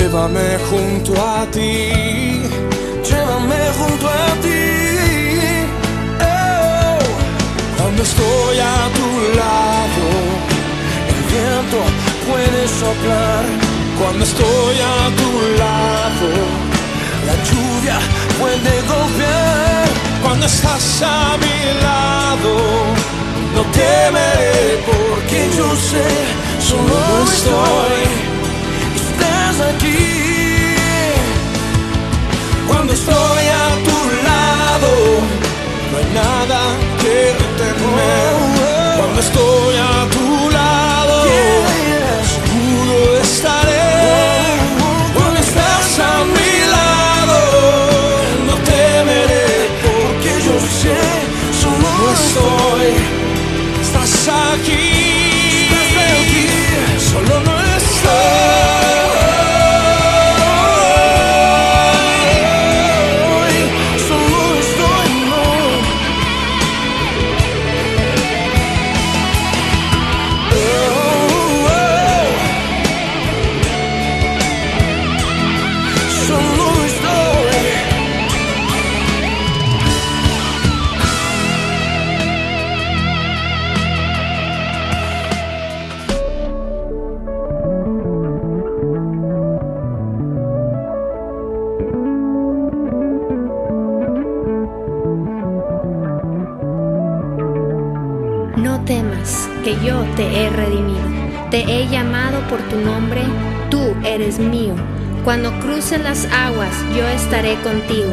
Llévame 0.09 0.57
junto 0.71 1.13
a 1.21 1.45
ti. 1.53 1.93
Llévame 3.05 3.61
junto 3.79 4.07
a 4.09 4.29
ti. 4.41 4.65
Oh, 6.25 6.99
cuando 7.77 8.03
estoy 8.03 8.59
a 8.59 8.89
tu 8.97 9.09
lado, 9.37 10.05
el 11.13 11.21
viento 11.31 11.79
puede 12.27 12.61
soplar. 12.81 13.45
Cuando 14.01 14.25
estoy 14.25 14.77
a 14.81 14.99
tu 15.21 15.31
lado, 15.63 16.29
la 17.29 17.35
lluvia 17.49 17.99
puede 18.41 18.73
golpear. 18.89 19.89
Cuando 20.23 20.47
estás 20.47 21.03
a 21.03 21.37
mi 21.37 21.83
lado, 21.83 22.53
no 23.55 23.63
temeré 23.77 24.79
porque 24.89 25.51
yo 25.55 25.69
sé, 25.77 26.09
solo 26.67 26.97
estoy, 27.31 28.38
estás 29.59 29.75
aquí. 29.75 29.97
Cuando 32.67 32.93
estoy 32.93 33.15
a 33.15 33.69
tu 33.87 33.99
lado, 34.29 34.91
no 35.91 35.99
hay 35.99 36.09
nada 36.15 36.61
que 37.01 37.35
temer. 37.59 38.35
Cuando 38.99 39.21
estoy 39.21 39.77
a 39.77 40.09
tu 40.11 40.28
Cuando 105.29 105.53
cruces 105.61 106.01
las 106.01 106.25
aguas, 106.33 106.75
yo 106.97 107.07
estaré 107.07 107.57
contigo. 107.61 108.11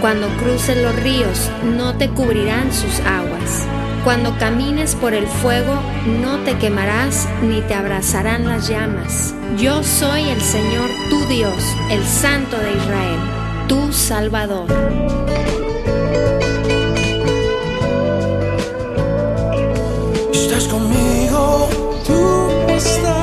Cuando 0.00 0.28
cruces 0.38 0.78
los 0.78 0.96
ríos, 0.96 1.50
no 1.76 1.98
te 1.98 2.08
cubrirán 2.08 2.72
sus 2.72 3.00
aguas. 3.00 3.66
Cuando 4.02 4.34
camines 4.38 4.94
por 4.94 5.12
el 5.12 5.26
fuego, 5.26 5.78
no 6.22 6.38
te 6.44 6.56
quemarás 6.56 7.28
ni 7.42 7.60
te 7.60 7.74
abrazarán 7.74 8.46
las 8.46 8.66
llamas. 8.66 9.34
Yo 9.58 9.82
soy 9.82 10.30
el 10.30 10.40
Señor 10.40 10.88
tu 11.10 11.22
Dios, 11.26 11.62
el 11.90 12.02
Santo 12.02 12.56
de 12.56 12.72
Israel, 12.72 13.20
tu 13.68 13.92
Salvador. 13.92 14.68
Estás 20.32 20.64
conmigo, 20.64 21.68
tú 22.06 22.72
estás 22.72 23.17